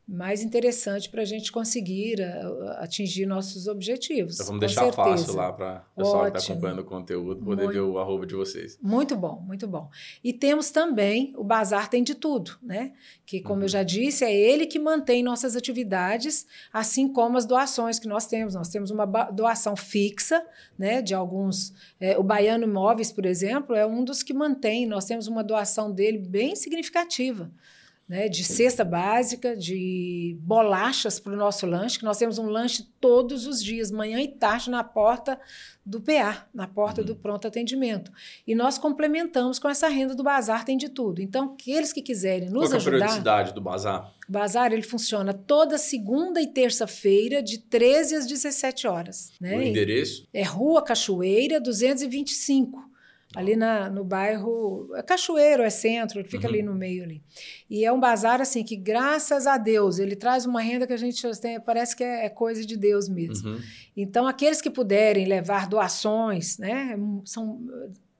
mais 0.06 0.42
interessante 0.42 1.08
para 1.08 1.22
a 1.22 1.24
gente 1.24 1.50
conseguir 1.50 2.20
uh, 2.20 2.68
atingir 2.78 3.24
nossos 3.24 3.66
objetivos. 3.66 4.34
Então 4.34 4.46
vamos 4.46 4.60
deixar 4.60 4.82
certeza. 4.82 5.02
fácil 5.02 5.34
lá 5.34 5.50
para 5.50 5.86
o 5.96 6.02
pessoal 6.02 6.30
que 6.30 6.38
está 6.38 6.52
acompanhando 6.52 6.78
o 6.80 6.84
conteúdo 6.84 7.42
poder 7.42 7.64
muito, 7.64 7.74
ver 7.74 7.80
o 7.80 7.98
arroba 7.98 8.26
de 8.26 8.34
vocês. 8.34 8.78
Muito 8.82 9.16
bom, 9.16 9.40
muito 9.40 9.66
bom. 9.66 9.88
E 10.22 10.32
temos 10.32 10.70
também 10.70 11.32
o 11.38 11.42
Bazar 11.42 11.88
Tem 11.88 12.02
de 12.02 12.14
Tudo, 12.14 12.52
né? 12.62 12.92
Que, 13.24 13.40
como 13.40 13.56
uhum. 13.56 13.62
eu 13.62 13.68
já 13.68 13.82
disse, 13.82 14.24
é 14.24 14.34
ele 14.34 14.66
que 14.66 14.78
mantém 14.78 15.22
nossas 15.22 15.56
atividades, 15.56 16.46
assim 16.70 17.10
como 17.10 17.38
as 17.38 17.46
doações 17.46 17.98
que 17.98 18.06
nós 18.06 18.26
temos. 18.26 18.54
Nós 18.54 18.68
temos 18.68 18.90
uma 18.90 19.06
doação 19.06 19.74
fixa, 19.74 20.44
né? 20.78 21.00
De 21.00 21.14
alguns. 21.14 21.72
É, 21.98 22.18
o 22.18 22.22
Baiano 22.22 22.64
Imóveis, 22.64 23.10
por 23.10 23.24
exemplo, 23.24 23.74
é 23.74 23.86
um 23.86 24.04
dos 24.04 24.22
que 24.22 24.34
mantém. 24.34 24.84
Nós 24.86 25.06
temos 25.06 25.28
uma 25.28 25.42
doação 25.42 25.90
dele 25.90 26.18
bem 26.18 26.54
significativa 26.54 27.50
né, 28.06 28.28
de 28.28 28.44
cesta 28.44 28.84
básica, 28.84 29.56
de 29.56 30.36
bolachas 30.40 31.18
para 31.18 31.32
o 31.32 31.36
nosso 31.36 31.66
lanche, 31.66 31.98
que 31.98 32.04
nós 32.04 32.18
temos 32.18 32.38
um 32.38 32.46
lanche 32.46 32.86
todos 33.00 33.46
os 33.46 33.62
dias, 33.62 33.90
manhã 33.90 34.20
e 34.20 34.28
tarde, 34.28 34.68
na 34.68 34.84
porta 34.84 35.40
do 35.84 36.00
PA, 36.00 36.46
na 36.52 36.66
porta 36.66 37.00
uhum. 37.00 37.06
do 37.06 37.16
pronto 37.16 37.48
atendimento. 37.48 38.12
E 38.46 38.54
nós 38.54 38.76
complementamos 38.76 39.58
com 39.58 39.68
essa 39.68 39.88
renda 39.88 40.14
do 40.14 40.22
bazar, 40.22 40.64
tem 40.64 40.76
de 40.76 40.90
tudo. 40.90 41.22
Então, 41.22 41.54
aqueles 41.54 41.92
que 41.92 42.02
quiserem 42.02 42.50
nos 42.50 42.68
Qual 42.68 42.76
ajudar... 42.76 42.82
Qual 42.82 42.94
é 42.94 42.96
a 42.96 43.00
periodicidade 43.00 43.54
do 43.54 43.60
bazar? 43.60 44.12
O 44.28 44.32
bazar, 44.32 44.72
ele 44.72 44.82
funciona 44.82 45.32
toda 45.32 45.78
segunda 45.78 46.42
e 46.42 46.46
terça-feira, 46.46 47.42
de 47.42 47.58
13 47.58 48.16
às 48.16 48.26
17 48.26 48.86
horas. 48.86 49.32
Né? 49.40 49.56
O 49.56 49.62
endereço? 49.62 50.28
É 50.32 50.42
Rua 50.42 50.82
Cachoeira, 50.82 51.58
225 51.58 52.93
ali 53.34 53.56
na, 53.56 53.88
no 53.90 54.04
bairro 54.04 54.88
é 54.94 55.02
Cachoeiro, 55.02 55.62
é 55.62 55.70
centro, 55.70 56.22
fica 56.24 56.46
uhum. 56.46 56.52
ali 56.54 56.62
no 56.62 56.74
meio 56.74 57.02
ali. 57.02 57.22
E 57.68 57.84
é 57.84 57.92
um 57.92 58.00
bazar 58.00 58.40
assim 58.40 58.62
que 58.62 58.76
graças 58.76 59.46
a 59.46 59.56
Deus 59.56 59.98
ele 59.98 60.16
traz 60.16 60.46
uma 60.46 60.60
renda 60.60 60.86
que 60.86 60.92
a 60.92 60.98
gente 60.98 61.22
tem, 61.40 61.60
parece 61.60 61.96
que 61.96 62.04
é, 62.04 62.26
é 62.26 62.28
coisa 62.28 62.64
de 62.64 62.76
Deus 62.76 63.08
mesmo. 63.08 63.50
Uhum. 63.50 63.60
Então 63.96 64.26
aqueles 64.26 64.60
que 64.60 64.70
puderem 64.70 65.26
levar 65.26 65.68
doações, 65.68 66.58
né, 66.58 66.96
são 67.24 67.60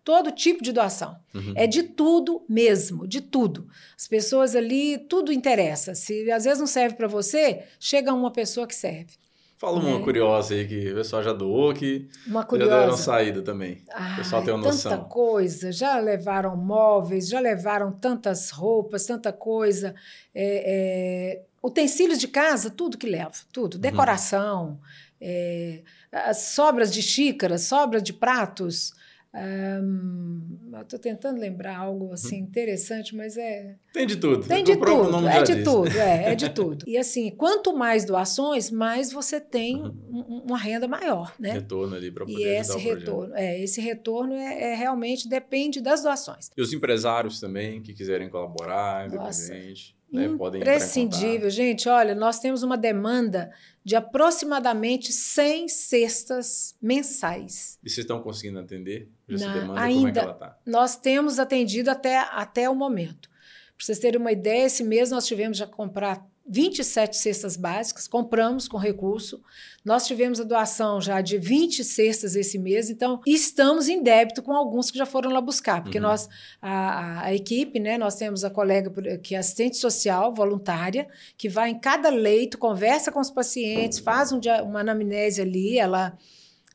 todo 0.04 0.30
tipo 0.30 0.62
de 0.62 0.70
doação. 0.70 1.16
Uhum. 1.34 1.54
É 1.56 1.66
de 1.66 1.82
tudo 1.82 2.44
mesmo, 2.48 3.08
de 3.08 3.22
tudo. 3.22 3.66
As 3.98 4.06
pessoas 4.06 4.54
ali, 4.54 4.98
tudo 4.98 5.32
interessa. 5.32 5.94
Se 5.94 6.30
às 6.30 6.44
vezes 6.44 6.58
não 6.60 6.66
serve 6.66 6.94
para 6.94 7.08
você, 7.08 7.64
chega 7.80 8.12
uma 8.12 8.30
pessoa 8.30 8.66
que 8.66 8.74
serve. 8.74 9.23
Fala 9.64 9.80
uma 9.80 9.96
é. 9.96 10.02
curiosa 10.02 10.52
aí 10.52 10.68
que 10.68 10.92
o 10.92 10.96
pessoal 10.96 11.22
já 11.22 11.32
doou, 11.32 11.72
que 11.72 12.06
uma 12.26 12.44
curiosa. 12.44 12.70
já 12.70 12.80
deram 12.80 12.96
saída 12.98 13.40
também. 13.40 13.82
o 14.12 14.16
pessoal 14.16 14.42
tem 14.42 14.52
uma 14.52 14.62
noção. 14.62 14.92
Tanta 14.92 15.04
coisa. 15.04 15.72
Já 15.72 15.98
levaram 15.98 16.54
móveis, 16.54 17.26
já 17.26 17.40
levaram 17.40 17.90
tantas 17.90 18.50
roupas, 18.50 19.06
tanta 19.06 19.32
coisa. 19.32 19.94
É, 20.34 21.38
é, 21.38 21.42
utensílios 21.62 22.18
de 22.18 22.28
casa, 22.28 22.68
tudo 22.68 22.98
que 22.98 23.06
leva. 23.06 23.32
Tudo. 23.50 23.76
Uhum. 23.76 23.80
Decoração, 23.80 24.78
uhum. 25.18 25.82
as 26.12 26.36
sobras 26.36 26.92
de 26.92 27.00
xícaras, 27.00 27.62
sobras 27.62 28.02
de 28.02 28.12
pratos. 28.12 28.92
Um, 29.34 30.54
Estou 30.80 30.98
tentando 30.98 31.40
lembrar 31.40 31.78
algo 31.78 32.12
assim 32.12 32.40
uhum. 32.40 32.46
interessante, 32.46 33.14
mas 33.16 33.36
é. 33.36 33.76
Tem 33.92 34.06
de 34.06 34.16
tudo. 34.16 34.46
Tem 34.46 34.62
de 34.62 34.76
tudo. 34.76 35.26
É 35.28 35.42
de 35.42 35.62
tudo, 35.62 35.88
é, 35.98 36.32
é 36.32 36.34
de 36.34 36.48
tudo. 36.54 36.84
E 36.86 36.96
assim, 36.96 37.30
quanto 37.30 37.76
mais 37.76 38.04
doações, 38.04 38.70
mais 38.70 39.12
você 39.12 39.40
tem 39.40 39.76
uhum. 39.76 40.42
uma 40.46 40.58
renda 40.58 40.88
maior, 40.88 41.34
né? 41.38 41.52
Retorno 41.52 41.94
ali 41.94 42.10
para 42.10 42.24
poder 42.24 42.38
E 42.38 42.44
esse 42.44 42.78
retorno, 42.78 43.34
é, 43.34 43.62
esse 43.62 43.80
retorno 43.80 44.34
é, 44.34 44.72
é, 44.72 44.74
realmente 44.74 45.28
depende 45.28 45.80
das 45.80 46.02
doações. 46.02 46.50
E 46.56 46.60
os 46.60 46.72
empresários 46.72 47.40
também 47.40 47.80
que 47.80 47.92
quiserem 47.94 48.28
colaborar, 48.28 49.06
independente. 49.06 49.96
Né, 50.14 50.26
Imprescindível, 50.26 51.50
gente. 51.50 51.88
Olha, 51.88 52.14
nós 52.14 52.38
temos 52.38 52.62
uma 52.62 52.76
demanda 52.76 53.52
de 53.84 53.96
aproximadamente 53.96 55.12
100 55.12 55.68
cestas 55.68 56.76
mensais. 56.80 57.78
E 57.82 57.90
vocês 57.90 58.04
estão 58.04 58.22
conseguindo 58.22 58.58
atender 58.60 59.10
essa 59.28 59.46
Na, 59.46 59.54
demanda? 59.54 59.80
Ainda, 59.80 60.00
como 60.00 60.08
é 60.08 60.12
que 60.12 60.18
ela 60.20 60.34
tá? 60.34 60.58
Nós 60.64 60.96
temos 60.96 61.38
atendido 61.38 61.90
até, 61.90 62.18
até 62.18 62.70
o 62.70 62.74
momento. 62.74 63.28
Para 63.76 63.84
vocês 63.84 63.98
terem 63.98 64.20
uma 64.20 64.30
ideia, 64.30 64.66
esse 64.66 64.84
mês 64.84 65.10
nós 65.10 65.26
tivemos 65.26 65.58
já 65.58 65.66
comprar 65.66 66.24
27 66.46 67.16
cestas 67.16 67.56
básicas, 67.56 68.06
compramos 68.06 68.68
com 68.68 68.76
recurso. 68.76 69.42
Nós 69.82 70.06
tivemos 70.06 70.38
a 70.38 70.44
doação 70.44 71.00
já 71.00 71.20
de 71.22 71.38
20 71.38 71.82
cestas 71.82 72.36
esse 72.36 72.58
mês, 72.58 72.90
então 72.90 73.20
estamos 73.26 73.88
em 73.88 74.02
débito 74.02 74.42
com 74.42 74.52
alguns 74.52 74.90
que 74.90 74.98
já 74.98 75.06
foram 75.06 75.30
lá 75.30 75.40
buscar, 75.40 75.82
porque 75.82 75.98
uhum. 75.98 76.04
nós, 76.04 76.28
a, 76.60 77.24
a, 77.24 77.34
equipe, 77.34 77.80
né, 77.80 77.96
nós 77.96 78.16
temos 78.16 78.44
a 78.44 78.50
colega 78.50 78.90
que 79.18 79.34
é 79.34 79.38
assistente 79.38 79.78
social 79.78 80.34
voluntária, 80.34 81.08
que 81.36 81.48
vai 81.48 81.70
em 81.70 81.78
cada 81.78 82.10
leito, 82.10 82.58
conversa 82.58 83.10
com 83.10 83.20
os 83.20 83.30
pacientes, 83.30 83.98
faz 83.98 84.30
um, 84.30 84.40
uma 84.64 84.80
anamnese 84.80 85.40
ali, 85.40 85.78
ela 85.78 86.16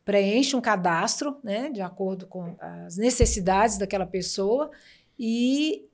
preenche 0.04 0.56
um 0.56 0.62
cadastro, 0.62 1.38
né, 1.44 1.70
de 1.70 1.82
acordo 1.82 2.26
com 2.26 2.56
as 2.60 2.98
necessidades 2.98 3.78
daquela 3.78 4.08
pessoa 4.08 4.72
e 5.18 5.86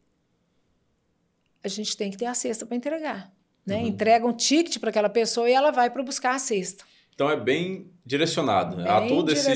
a 1.62 1.68
gente 1.68 1.98
tem 1.98 2.10
que 2.10 2.18
ter 2.18 2.28
a 2.28 2.34
cesta 2.34 2.66
para 2.66 2.78
entregar. 2.78 3.35
Né? 3.66 3.78
Uhum. 3.78 3.88
Entrega 3.88 4.26
um 4.26 4.34
ticket 4.34 4.80
para 4.80 4.90
aquela 4.90 5.10
pessoa 5.10 5.50
e 5.50 5.54
ela 5.54 5.72
vai 5.72 5.90
para 5.90 6.04
buscar 6.04 6.36
a 6.36 6.40
cesta. 6.40 6.84
Então 7.16 7.30
é 7.30 7.40
bem 7.40 7.90
direcionado, 8.06 8.76
né? 8.76 8.90
Há 8.90 9.08
todo 9.08 9.32
esse 9.32 9.56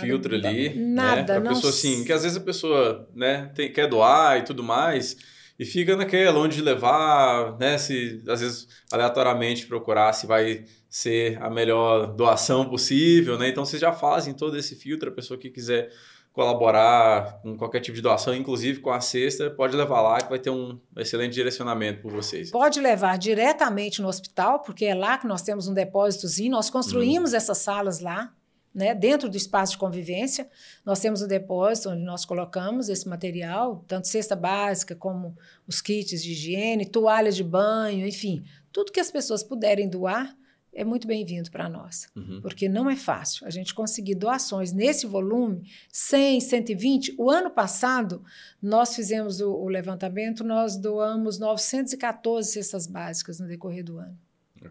filtro 0.00 0.34
ali, 0.34 0.70
né? 0.70 0.74
nada, 0.74 1.34
né? 1.34 1.40
Para 1.40 1.54
pessoa 1.54 1.70
assim, 1.70 2.04
que 2.04 2.12
às 2.12 2.24
vezes 2.24 2.36
a 2.36 2.40
pessoa, 2.40 3.08
né, 3.14 3.50
tem, 3.54 3.72
quer 3.72 3.88
doar 3.88 4.38
e 4.38 4.42
tudo 4.42 4.64
mais, 4.64 5.16
e 5.58 5.64
fica 5.64 5.96
naquela 5.96 6.38
onde 6.38 6.60
levar, 6.60 7.56
né, 7.58 7.78
se 7.78 8.22
às 8.28 8.40
vezes 8.40 8.68
aleatoriamente 8.92 9.66
procurar 9.66 10.12
se 10.12 10.26
vai 10.26 10.64
ser 10.90 11.40
a 11.40 11.48
melhor 11.48 12.14
doação 12.14 12.68
possível, 12.68 13.38
né? 13.38 13.48
Então 13.48 13.64
vocês 13.64 13.80
já 13.80 13.92
fazem 13.92 14.34
todo 14.34 14.56
esse 14.56 14.74
filtro, 14.74 15.08
a 15.08 15.12
pessoa 15.12 15.38
que 15.38 15.50
quiser 15.50 15.90
colaborar 16.38 17.40
com 17.42 17.56
qualquer 17.56 17.80
tipo 17.80 17.96
de 17.96 18.00
doação, 18.00 18.32
inclusive 18.32 18.78
com 18.78 18.92
a 18.92 19.00
cesta, 19.00 19.50
pode 19.50 19.76
levar 19.76 20.00
lá 20.00 20.20
que 20.20 20.30
vai 20.30 20.38
ter 20.38 20.50
um 20.50 20.78
excelente 20.96 21.32
direcionamento 21.32 22.00
por 22.00 22.12
vocês. 22.12 22.52
Pode 22.52 22.80
levar 22.80 23.18
diretamente 23.18 24.00
no 24.00 24.06
hospital, 24.06 24.60
porque 24.60 24.84
é 24.84 24.94
lá 24.94 25.18
que 25.18 25.26
nós 25.26 25.42
temos 25.42 25.66
um 25.66 25.74
depósitozinho, 25.74 26.52
nós 26.52 26.70
construímos 26.70 27.32
hum. 27.32 27.36
essas 27.36 27.58
salas 27.58 27.98
lá, 27.98 28.32
né, 28.72 28.94
dentro 28.94 29.28
do 29.28 29.36
espaço 29.36 29.72
de 29.72 29.78
convivência. 29.78 30.48
Nós 30.86 31.00
temos 31.00 31.22
um 31.22 31.26
depósito 31.26 31.90
onde 31.90 32.02
nós 32.02 32.24
colocamos 32.24 32.88
esse 32.88 33.08
material, 33.08 33.84
tanto 33.88 34.06
cesta 34.06 34.36
básica 34.36 34.94
como 34.94 35.36
os 35.66 35.80
kits 35.80 36.22
de 36.22 36.30
higiene, 36.30 36.86
toalhas 36.86 37.34
de 37.34 37.42
banho, 37.42 38.06
enfim, 38.06 38.44
tudo 38.70 38.92
que 38.92 39.00
as 39.00 39.10
pessoas 39.10 39.42
puderem 39.42 39.88
doar, 39.88 40.36
é 40.72 40.84
muito 40.84 41.06
bem-vindo 41.06 41.50
para 41.50 41.68
nós, 41.68 42.08
uhum. 42.14 42.40
porque 42.40 42.68
não 42.68 42.88
é 42.88 42.96
fácil 42.96 43.46
a 43.46 43.50
gente 43.50 43.74
conseguir 43.74 44.14
doações 44.14 44.72
nesse 44.72 45.06
volume, 45.06 45.68
100, 45.90 46.40
120. 46.40 47.14
O 47.18 47.30
ano 47.30 47.50
passado, 47.50 48.22
nós 48.62 48.94
fizemos 48.94 49.40
o, 49.40 49.50
o 49.50 49.68
levantamento, 49.68 50.44
nós 50.44 50.76
doamos 50.76 51.38
914 51.38 52.52
cestas 52.52 52.86
básicas 52.86 53.40
no 53.40 53.48
decorrer 53.48 53.84
do 53.84 53.98
ano. 53.98 54.18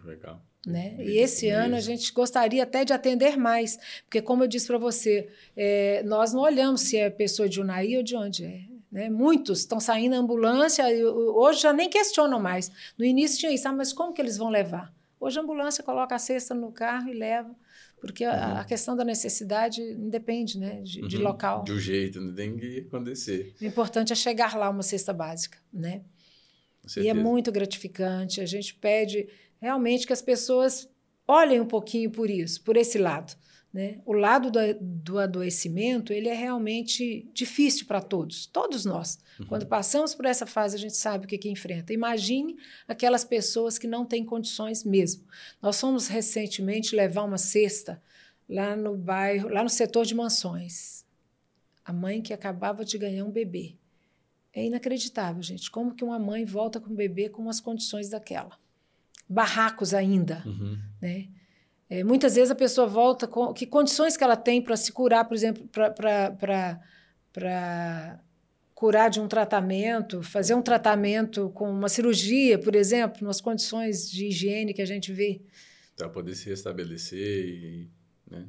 Legal. 0.05 0.41
Né? 0.65 0.95
E 0.99 1.17
esse 1.17 1.49
ano 1.49 1.75
a 1.75 1.79
gente 1.79 2.11
gostaria 2.11 2.63
até 2.63 2.83
de 2.83 2.91
atender 2.91 3.37
mais, 3.37 3.77
porque, 4.03 4.21
como 4.21 4.43
eu 4.43 4.47
disse 4.47 4.67
para 4.67 4.77
você, 4.77 5.29
é, 5.55 6.03
nós 6.03 6.33
não 6.33 6.41
olhamos 6.41 6.81
se 6.81 6.97
é 6.97 7.09
pessoa 7.09 7.47
de 7.47 7.61
Unai 7.61 7.95
ou 7.95 8.03
de 8.03 8.15
onde 8.15 8.43
é. 8.43 8.61
Né? 8.91 9.09
Muitos 9.09 9.59
estão 9.59 9.79
saindo 9.79 10.11
da 10.11 10.17
ambulância, 10.17 10.85
hoje 11.05 11.61
já 11.61 11.71
nem 11.71 11.89
questionam 11.89 12.39
mais. 12.39 12.71
No 12.97 13.05
início 13.05 13.39
tinha 13.39 13.51
isso, 13.51 13.67
ah, 13.67 13.71
mas 13.71 13.93
como 13.93 14.13
que 14.13 14.21
eles 14.21 14.37
vão 14.37 14.49
levar? 14.49 14.93
Hoje 15.19 15.39
a 15.39 15.41
ambulância 15.41 15.83
coloca 15.83 16.15
a 16.15 16.19
cesta 16.19 16.53
no 16.53 16.71
carro 16.71 17.09
e 17.09 17.13
leva, 17.13 17.55
porque 17.99 18.25
uhum. 18.25 18.31
a, 18.31 18.61
a, 18.61 18.63
questão 18.63 18.95
da 18.95 19.03
necessidade 19.03 19.81
independe 19.81 20.59
né, 20.59 20.81
de, 20.81 21.01
uhum. 21.01 21.07
de 21.07 21.17
local. 21.17 21.63
De 21.63 21.71
um 21.71 21.79
jeito, 21.79 22.21
não 22.21 22.33
tem 22.33 22.55
que 22.55 22.85
acontecer. 22.87 23.55
O 23.59 23.65
importante 23.65 24.13
é 24.13 24.15
chegar 24.15 24.55
lá 24.55 24.69
uma 24.69 24.83
cesta 24.83 25.11
básica. 25.11 25.57
Né? 25.73 26.03
E 26.95 27.09
é 27.09 27.13
muito 27.13 27.51
gratificante. 27.51 28.39
A 28.39 28.45
gente 28.45 28.75
pede 28.75 29.27
realmente 29.59 30.05
que 30.05 30.13
as 30.13 30.21
pessoas 30.21 30.87
olhem 31.27 31.59
um 31.59 31.65
pouquinho 31.65 32.11
por 32.11 32.29
isso, 32.29 32.61
por 32.61 32.77
esse 32.77 32.97
lado. 32.97 33.35
Né? 33.77 34.01
O 34.07 34.13
lado 34.13 34.49
do, 34.49 34.59
do 34.81 35.19
adoecimento 35.19 36.11
ele 36.11 36.27
é 36.27 36.33
realmente 36.33 37.29
difícil 37.31 37.85
para 37.85 38.01
todos, 38.01 38.47
todos 38.47 38.85
nós. 38.85 39.19
Uhum. 39.39 39.45
Quando 39.45 39.67
passamos 39.67 40.15
por 40.15 40.25
essa 40.25 40.47
fase, 40.47 40.75
a 40.75 40.79
gente 40.79 40.97
sabe 40.97 41.25
o 41.25 41.27
que, 41.27 41.37
que 41.37 41.47
enfrenta. 41.47 41.93
Imagine 41.93 42.57
aquelas 42.87 43.23
pessoas 43.23 43.77
que 43.77 43.85
não 43.85 44.03
têm 44.03 44.25
condições 44.25 44.83
mesmo. 44.83 45.27
Nós 45.61 45.79
fomos 45.79 46.07
recentemente 46.07 46.95
levar 46.95 47.21
uma 47.21 47.37
cesta 47.37 48.01
lá 48.49 48.75
no 48.75 48.97
bairro, 48.97 49.47
lá 49.47 49.61
no 49.61 49.69
setor 49.69 50.07
de 50.07 50.15
mansões. 50.15 51.05
A 51.85 51.93
mãe 51.93 52.19
que 52.19 52.33
acabava 52.33 52.83
de 52.83 52.97
ganhar 52.97 53.25
um 53.25 53.31
bebê. 53.31 53.75
É 54.51 54.65
inacreditável, 54.65 55.43
gente. 55.43 55.69
Como 55.69 55.93
que 55.93 56.03
uma 56.03 56.17
mãe 56.17 56.45
volta 56.45 56.79
com 56.79 56.91
um 56.91 56.95
bebê 56.95 57.29
com 57.29 57.47
as 57.47 57.59
condições 57.59 58.09
daquela? 58.09 58.57
Barracos 59.29 59.93
ainda, 59.93 60.41
uhum. 60.47 60.79
né? 60.99 61.27
É, 61.89 62.03
muitas 62.03 62.35
vezes 62.35 62.51
a 62.51 62.55
pessoa 62.55 62.85
volta 62.85 63.27
com 63.27 63.53
que 63.53 63.65
condições 63.65 64.17
que 64.17 64.23
ela 64.23 64.35
tem 64.35 64.61
para 64.61 64.75
se 64.75 64.91
curar, 64.91 65.25
por 65.25 65.35
exemplo, 65.35 65.67
para 65.69 66.79
curar 68.75 69.09
de 69.09 69.19
um 69.19 69.27
tratamento, 69.27 70.21
fazer 70.21 70.53
um 70.53 70.61
tratamento 70.61 71.49
com 71.51 71.69
uma 71.71 71.89
cirurgia, 71.89 72.59
por 72.59 72.75
exemplo, 72.75 73.25
nas 73.25 73.39
condições 73.39 74.09
de 74.09 74.27
higiene 74.27 74.73
que 74.73 74.81
a 74.81 74.85
gente 74.85 75.13
vê. 75.13 75.41
Para 75.95 76.09
poder 76.09 76.35
se 76.35 76.49
restabelecer 76.49 77.45
e, 77.45 77.89
né? 78.29 78.47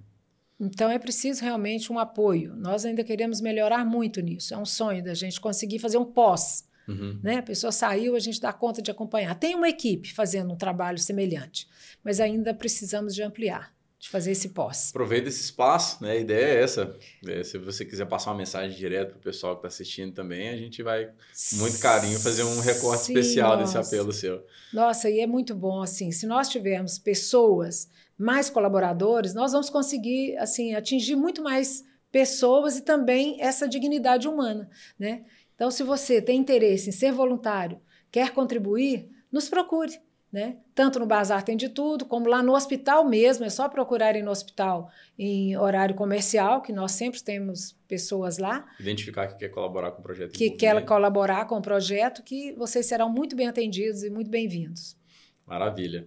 Então 0.61 0.91
é 0.91 0.99
preciso 0.99 1.43
realmente 1.43 1.93
um 1.93 1.99
apoio. 1.99 2.57
Nós 2.57 2.85
ainda 2.85 3.05
queremos 3.05 3.41
melhorar 3.41 3.85
muito 3.87 4.21
nisso. 4.21 4.53
É 4.53 4.59
um 4.59 4.67
sonho 4.67 5.05
da 5.05 5.15
gente 5.15 5.41
conseguir 5.41 5.79
fazer 5.79 5.99
um 5.99 6.05
pós 6.05 6.68
Uhum. 6.89 7.21
Né? 7.23 7.37
A 7.37 7.43
pessoa 7.43 7.71
saiu, 7.71 8.17
a 8.17 8.19
gente 8.19 8.41
dá 8.41 8.53
conta 8.53 8.81
de 8.81 8.91
acompanhar. 8.91 9.35
Tem 9.35 9.55
uma 9.55 9.69
equipe 9.69 10.13
fazendo 10.13 10.53
um 10.53 10.57
trabalho 10.57 10.99
semelhante, 10.99 11.69
mas 12.03 12.19
ainda 12.19 12.55
precisamos 12.55 13.15
de 13.15 13.23
ampliar, 13.23 13.75
de 13.99 14.09
fazer 14.09 14.33
esse 14.33 14.51
pós. 14.51 14.89
Aproveita 14.91 15.29
esse 15.29 15.43
espaço, 15.43 16.03
né? 16.03 16.13
A 16.13 16.17
ideia 16.17 16.47
é 16.47 16.63
essa. 16.63 16.97
É, 17.27 17.45
se 17.45 17.59
você 17.59 17.85
quiser 17.85 18.07
passar 18.07 18.31
uma 18.31 18.39
mensagem 18.39 18.77
direto 18.77 19.11
para 19.11 19.19
o 19.19 19.23
pessoal 19.23 19.55
que 19.55 19.59
está 19.59 19.69
assistindo 19.69 20.15
também, 20.15 20.49
a 20.49 20.57
gente 20.57 20.83
vai, 20.83 21.07
com 21.07 21.57
muito 21.57 21.79
carinho, 21.81 22.19
fazer 22.19 22.45
um 22.45 22.61
recorte 22.61 23.05
Sim, 23.05 23.13
especial 23.13 23.59
nossa. 23.59 23.79
desse 23.79 23.95
apelo 23.95 24.13
seu. 24.13 24.45
Nossa, 24.73 25.11
e 25.11 25.21
é 25.21 25.27
muito 25.27 25.55
bom, 25.55 25.83
assim, 25.83 26.11
se 26.11 26.27
nós 26.27 26.49
tivermos 26.49 26.99
pessoas, 26.99 27.89
mais 28.17 28.51
colaboradores, 28.51 29.33
nós 29.33 29.53
vamos 29.53 29.71
conseguir, 29.71 30.37
assim, 30.39 30.75
atingir 30.75 31.15
muito 31.15 31.43
mais 31.43 31.85
pessoas 32.11 32.79
e 32.79 32.83
também 32.83 33.41
essa 33.41 33.69
dignidade 33.69 34.27
humana, 34.27 34.69
né? 34.99 35.25
Então, 35.59 35.73
se 35.73 35.83
você 35.83 36.23
tem 36.23 36.39
interesse 36.39 36.89
em 36.89 36.93
ser 36.93 37.11
voluntário, 37.11 37.81
quer 38.13 38.31
contribuir, 38.33 39.11
nos 39.31 39.49
procure. 39.49 39.99
Né? 40.31 40.59
Tanto 40.73 41.01
no 41.01 41.07
Bazar 41.07 41.43
tem 41.43 41.57
de 41.57 41.69
tudo, 41.69 42.05
como 42.05 42.29
lá 42.29 42.41
no 42.45 42.55
hospital 42.55 43.05
mesmo, 43.05 43.45
é 43.45 43.51
só 43.51 43.69
procurarem 43.69 44.23
no 44.23 44.31
hospital 44.31 44.89
em 45.19 45.57
horário 45.57 45.97
comercial, 45.97 46.63
que 46.63 46.73
nós 46.73 46.93
sempre 46.93 47.21
temos 47.21 47.73
pessoas 47.89 48.39
lá. 48.39 48.65
Identificar 48.79 49.27
que 49.27 49.37
quer 49.37 49.49
colaborar 49.49 49.91
com 49.91 49.99
o 49.99 50.03
projeto. 50.05 50.33
Que 50.33 50.53
quer 50.53 50.85
colaborar 50.85 51.47
com 51.47 51.57
o 51.57 51.63
projeto, 51.63 52.23
que 52.23 52.53
vocês 52.53 52.87
serão 52.87 53.09
muito 53.09 53.35
bem 53.35 53.49
atendidos 53.49 54.05
e 54.05 54.11
muito 54.11 54.31
bem-vindos. 54.31 54.97
Maravilha. 55.45 56.07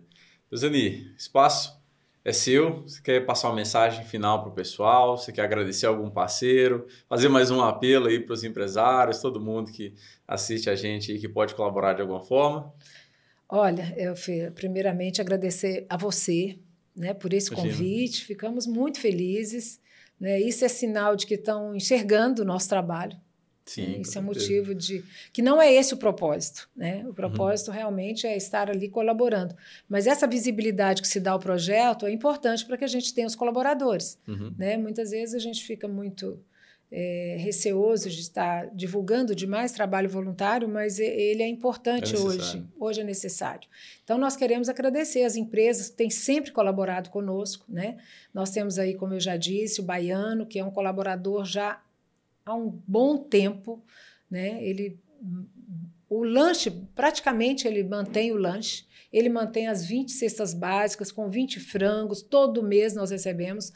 Duzani, 0.49 1.13
espaço 1.17 1.80
é 2.23 2.31
seu. 2.31 2.83
Você 2.83 3.01
quer 3.01 3.25
passar 3.25 3.49
uma 3.49 3.55
mensagem 3.55 4.05
final 4.05 4.41
para 4.41 4.51
o 4.51 4.53
pessoal? 4.53 5.17
Você 5.17 5.31
quer 5.31 5.41
agradecer 5.41 5.85
algum 5.85 6.09
parceiro? 6.09 6.87
Fazer 7.09 7.29
mais 7.29 7.49
um 7.51 7.61
apelo 7.61 8.07
aí 8.07 8.19
para 8.19 8.33
os 8.33 8.43
empresários, 8.43 9.19
todo 9.19 9.41
mundo 9.41 9.71
que 9.71 9.93
assiste 10.27 10.69
a 10.69 10.75
gente 10.75 11.13
e 11.13 11.19
que 11.19 11.27
pode 11.27 11.55
colaborar 11.55 11.93
de 11.93 12.01
alguma 12.01 12.21
forma? 12.21 12.73
Olha, 13.49 13.93
eu 13.97 14.13
primeiramente 14.53 15.19
agradecer 15.19 15.85
a 15.89 15.97
você, 15.97 16.57
né, 16.95 17.13
por 17.13 17.33
esse 17.33 17.51
Imagina. 17.51 17.73
convite. 17.73 18.25
Ficamos 18.25 18.65
muito 18.65 18.99
felizes. 18.99 19.81
Né? 20.19 20.39
Isso 20.39 20.63
é 20.63 20.67
sinal 20.67 21.15
de 21.15 21.25
que 21.25 21.33
estão 21.33 21.75
enxergando 21.75 22.43
o 22.43 22.45
nosso 22.45 22.69
trabalho. 22.69 23.17
Sim, 23.65 24.01
Isso 24.01 24.17
é 24.17 24.21
motivo 24.21 24.73
de. 24.73 25.03
Que 25.31 25.41
não 25.41 25.61
é 25.61 25.71
esse 25.71 25.93
o 25.93 25.97
propósito. 25.97 26.67
Né? 26.75 27.05
O 27.07 27.13
propósito 27.13 27.69
uhum. 27.69 27.75
realmente 27.75 28.25
é 28.25 28.35
estar 28.35 28.69
ali 28.69 28.89
colaborando. 28.89 29.55
Mas 29.87 30.07
essa 30.07 30.27
visibilidade 30.27 31.01
que 31.01 31.07
se 31.07 31.19
dá 31.19 31.31
ao 31.31 31.39
projeto 31.39 32.05
é 32.05 32.11
importante 32.11 32.65
para 32.65 32.77
que 32.77 32.83
a 32.83 32.87
gente 32.87 33.13
tenha 33.13 33.27
os 33.27 33.35
colaboradores. 33.35 34.17
Uhum. 34.27 34.53
Né? 34.57 34.77
Muitas 34.77 35.11
vezes 35.11 35.35
a 35.35 35.39
gente 35.39 35.63
fica 35.63 35.87
muito 35.87 36.43
é, 36.91 37.37
receoso 37.39 38.09
de 38.09 38.19
estar 38.19 38.69
divulgando 38.71 39.33
demais 39.33 39.71
trabalho 39.71 40.09
voluntário, 40.09 40.67
mas 40.67 40.99
ele 40.99 41.41
é 41.41 41.47
importante 41.47 42.15
é 42.15 42.19
hoje. 42.19 42.65
Hoje 42.77 43.01
é 43.01 43.03
necessário. 43.03 43.69
Então, 44.03 44.17
nós 44.17 44.35
queremos 44.35 44.67
agradecer 44.67 45.23
as 45.23 45.37
empresas 45.37 45.89
que 45.89 45.95
têm 45.95 46.09
sempre 46.09 46.51
colaborado 46.51 47.09
conosco. 47.09 47.65
Né? 47.69 47.97
Nós 48.33 48.49
temos 48.49 48.77
aí, 48.77 48.95
como 48.95 49.13
eu 49.13 49.19
já 49.19 49.37
disse, 49.37 49.79
o 49.79 49.83
Baiano, 49.83 50.45
que 50.45 50.59
é 50.59 50.65
um 50.65 50.71
colaborador 50.71 51.45
já 51.45 51.81
há 52.45 52.55
um 52.55 52.69
bom 52.87 53.17
tempo, 53.17 53.83
né? 54.29 54.63
Ele 54.63 54.99
o 56.09 56.23
lanche, 56.25 56.69
praticamente 56.93 57.65
ele 57.65 57.83
mantém 57.83 58.33
o 58.33 58.37
lanche, 58.37 58.85
ele 59.13 59.29
mantém 59.29 59.67
as 59.67 59.85
20 59.85 60.11
cestas 60.11 60.53
básicas 60.53 61.09
com 61.09 61.29
20 61.29 61.59
frangos, 61.59 62.21
todo 62.21 62.61
mês 62.61 62.93
nós 62.93 63.11
recebemos. 63.11 63.71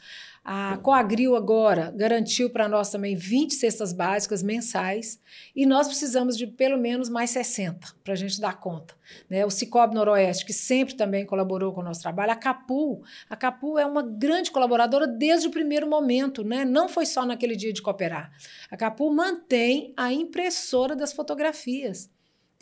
A 0.48 0.76
Coagril 0.76 1.34
agora 1.34 1.92
garantiu 1.92 2.48
para 2.48 2.68
nós 2.68 2.88
também 2.88 3.16
20 3.16 3.52
cestas 3.52 3.92
básicas 3.92 4.44
mensais 4.44 5.20
e 5.56 5.66
nós 5.66 5.88
precisamos 5.88 6.36
de 6.36 6.46
pelo 6.46 6.78
menos 6.78 7.08
mais 7.08 7.30
60 7.30 7.96
para 8.04 8.12
a 8.12 8.16
gente 8.16 8.40
dar 8.40 8.60
conta. 8.60 8.94
Né? 9.28 9.44
O 9.44 9.50
Cicobi 9.50 9.96
Noroeste, 9.96 10.46
que 10.46 10.52
sempre 10.52 10.94
também 10.94 11.26
colaborou 11.26 11.72
com 11.72 11.80
o 11.80 11.84
nosso 11.84 12.00
trabalho, 12.00 12.30
a 12.30 12.36
Capu, 12.36 13.02
a 13.28 13.34
Capu 13.34 13.76
é 13.76 13.84
uma 13.84 14.04
grande 14.04 14.52
colaboradora 14.52 15.08
desde 15.08 15.48
o 15.48 15.50
primeiro 15.50 15.90
momento, 15.90 16.44
né? 16.44 16.64
não 16.64 16.88
foi 16.88 17.06
só 17.06 17.26
naquele 17.26 17.56
dia 17.56 17.72
de 17.72 17.82
cooperar. 17.82 18.30
A 18.70 18.76
Capu 18.76 19.12
mantém 19.12 19.92
a 19.96 20.12
impressora 20.12 20.94
das 20.94 21.12
fotografias. 21.12 22.08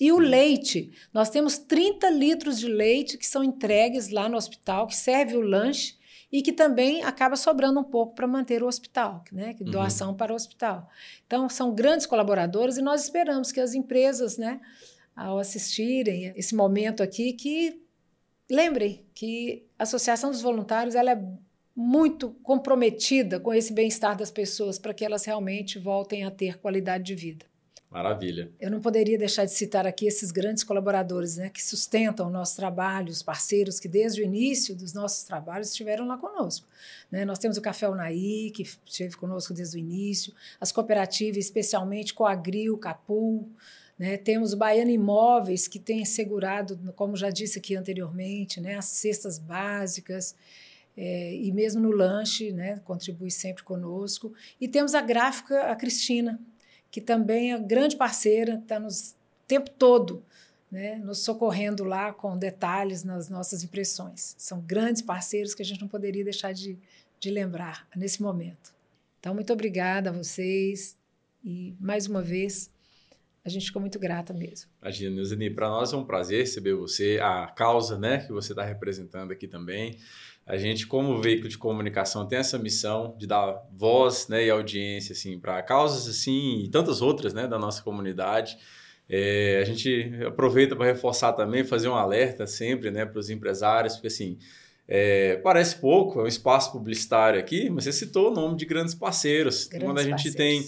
E 0.01 0.11
o 0.11 0.19
leite, 0.19 0.91
nós 1.13 1.29
temos 1.29 1.59
30 1.59 2.09
litros 2.09 2.59
de 2.59 2.67
leite 2.67 3.19
que 3.19 3.27
são 3.27 3.45
entregues 3.45 4.09
lá 4.09 4.27
no 4.27 4.39
hospital, 4.39 4.87
que 4.87 4.97
serve 4.97 5.37
o 5.37 5.43
lanche 5.43 6.03
e 6.35 6.43
que 6.43 6.53
também 6.53 7.05
acaba 7.05 7.37
sobrando 7.37 7.79
um 7.79 7.85
pouco 7.85 8.13
para 8.13 8.27
manter 8.27 8.61
o 8.61 8.67
hospital, 8.67 9.23
né? 9.31 9.55
Uhum. 9.61 9.71
doação 9.71 10.09
uhum. 10.09 10.17
para 10.17 10.33
o 10.33 10.35
hospital. 10.35 10.91
Então, 11.25 11.49
são 11.49 11.73
grandes 11.73 12.07
colaboradores 12.07 12.77
e 12.77 12.83
nós 12.83 13.05
esperamos 13.05 13.53
que 13.53 13.61
as 13.61 13.73
empresas, 13.73 14.37
né, 14.37 14.61
ao 15.15 15.39
assistirem 15.39 16.33
esse 16.35 16.53
momento 16.53 17.05
aqui, 17.05 17.35
que 17.35 17.81
lembrem 18.51 19.07
que 19.15 19.65
a 19.79 19.85
Associação 19.85 20.33
dos 20.33 20.43
Voluntários 20.43 20.97
ela 20.97 21.13
é 21.13 21.25
muito 21.77 22.31
comprometida 22.43 23.39
com 23.39 23.55
esse 23.55 23.73
bem-estar 23.73 24.17
das 24.17 24.33
pessoas 24.33 24.77
para 24.77 24.93
que 24.93 25.05
elas 25.05 25.25
realmente 25.25 25.79
voltem 25.79 26.25
a 26.25 26.33
ter 26.33 26.59
qualidade 26.59 27.05
de 27.05 27.15
vida. 27.15 27.47
Maravilha. 27.95 28.51
Eu 28.61 28.73
não 28.73 28.81
poderia 28.81 29.17
deixar 29.17 29.45
de 29.45 29.53
citar 29.53 29.87
aqui 29.87 30.09
esses 30.09 30.33
grandes 30.33 30.65
colaboradores 30.65 31.37
né, 31.37 31.49
que 31.49 31.63
sustentam 31.65 32.27
o 32.27 32.31
nosso 32.31 32.57
trabalho, 32.57 33.09
os 33.09 33.23
parceiros 33.23 33.79
que 33.79 33.87
desde 33.87 34.21
o 34.21 34.25
início 34.25 34.75
dos 34.75 34.93
nossos 34.93 35.23
trabalhos 35.23 35.69
estiveram 35.69 36.05
lá 36.05 36.19
conosco. 36.19 36.67
Né? 37.09 37.25
Nós 37.25 37.39
temos 37.39 37.57
o 37.57 37.63
Café 37.63 37.89
Unaí, 37.89 38.51
que 38.51 38.65
esteve 38.85 39.17
conosco 39.17 39.55
desde 39.55 39.77
o 39.77 39.79
início, 39.79 40.35
as 40.61 40.73
cooperativas, 40.73 41.37
especialmente 41.37 42.13
Coagril, 42.13 42.77
Capul, 42.79 43.49
né? 43.97 44.17
Temos 44.17 44.53
o 44.53 44.57
Baiano 44.57 44.91
Imóveis, 44.91 45.69
que 45.69 45.79
tem 45.79 46.03
assegurado, 46.03 46.77
como 46.97 47.17
já 47.17 47.31
disse 47.31 47.61
aqui 47.61 47.77
anteriormente, 47.77 48.61
né, 48.61 48.77
as 48.77 48.87
cestas 48.87 49.39
básicas, 49.39 50.35
é, 50.97 51.33
e 51.33 51.53
mesmo 51.53 51.81
no 51.81 51.93
lanche, 51.93 52.51
né, 52.51 52.81
contribui 52.85 53.31
sempre 53.31 53.63
conosco. 53.63 54.33
E 54.61 54.67
temos 54.67 54.97
a 54.97 55.01
gráfica, 55.01 55.71
a 55.71 55.77
Cristina, 55.77 56.41
que 56.95 57.01
também 57.01 57.53
é 57.53 57.59
grande 57.59 57.97
parceira, 57.97 58.55
está 58.55 58.79
nos 58.79 59.17
tempo 59.49 59.69
todo 59.69 60.23
né, 60.71 60.95
nos 60.97 61.25
socorrendo 61.25 61.83
lá 61.83 62.13
com 62.13 62.37
detalhes 62.37 63.03
nas 63.03 63.29
nossas 63.29 63.65
impressões. 63.65 64.37
São 64.39 64.61
grandes 64.61 65.03
parceiros 65.03 65.57
que 65.57 65.63
a 65.63 65.65
gente 65.65 65.81
não 65.81 65.89
poderia 65.89 66.23
deixar 66.23 66.53
de, 66.53 66.79
de 67.19 67.31
lembrar 67.31 67.85
nesse 67.97 68.23
momento. 68.23 68.73
Então, 69.19 69.35
muito 69.35 69.53
obrigada 69.53 70.11
a 70.11 70.13
vocês 70.13 70.97
e, 71.45 71.75
mais 71.81 72.07
uma 72.07 72.23
vez, 72.23 72.71
a 73.45 73.49
gente 73.49 73.67
ficou 73.67 73.81
muito 73.81 73.99
grata 73.99 74.33
mesmo. 74.33 74.71
Imagina, 74.81 75.17
Nilzani, 75.17 75.51
para 75.51 75.69
nós 75.69 75.93
é 75.93 75.97
um 75.97 76.05
prazer 76.05 76.43
receber 76.43 76.75
você, 76.75 77.19
a 77.21 77.49
causa 77.49 77.99
né, 77.99 78.19
que 78.19 78.33
você 78.33 78.53
está 78.53 78.63
representando 78.65 79.33
aqui 79.33 79.49
também. 79.49 79.99
A 80.47 80.57
gente, 80.59 80.87
como 80.87 81.21
veículo 81.21 81.49
de 81.49 81.57
comunicação, 81.57 82.27
tem 82.27 82.39
essa 82.39 82.59
missão 82.59 83.17
de 83.19 83.27
dar 83.27 83.63
voz 83.73 84.29
né, 84.29 84.45
e 84.45 84.51
audiência 84.51 85.13
assim, 85.13 85.39
para 85.39 85.63
causas 85.63 86.07
assim 86.07 86.65
e 86.65 86.69
tantas 86.69 87.01
outras 87.01 87.33
né, 87.33 87.47
da 87.47 87.59
nossa 87.59 87.83
comunidade. 87.83 88.59
É, 89.09 89.61
a 89.63 89.65
gente 89.65 90.13
aproveita 90.27 90.77
para 90.77 90.87
reforçar 90.87 91.33
também, 91.33 91.65
fazer 91.65 91.89
um 91.89 91.95
alerta 91.95 92.47
sempre 92.47 92.91
né, 92.91 93.07
para 93.07 93.19
os 93.19 93.31
empresários, 93.31 93.95
porque 93.95 94.09
assim, 94.09 94.39
é, 94.87 95.37
parece 95.37 95.77
pouco, 95.77 96.21
é 96.21 96.25
um 96.25 96.27
espaço 96.27 96.73
publicitário 96.73 97.41
aqui, 97.41 97.71
mas 97.71 97.85
você 97.85 97.93
citou 97.93 98.31
o 98.31 98.35
nome 98.35 98.57
de 98.57 98.67
grandes 98.67 98.95
parceiros. 98.95 99.67
Grandes 99.67 99.89
Quando 99.89 99.99
a 99.99 100.03
gente 100.03 100.11
parceiros. 100.11 100.37
tem 100.37 100.67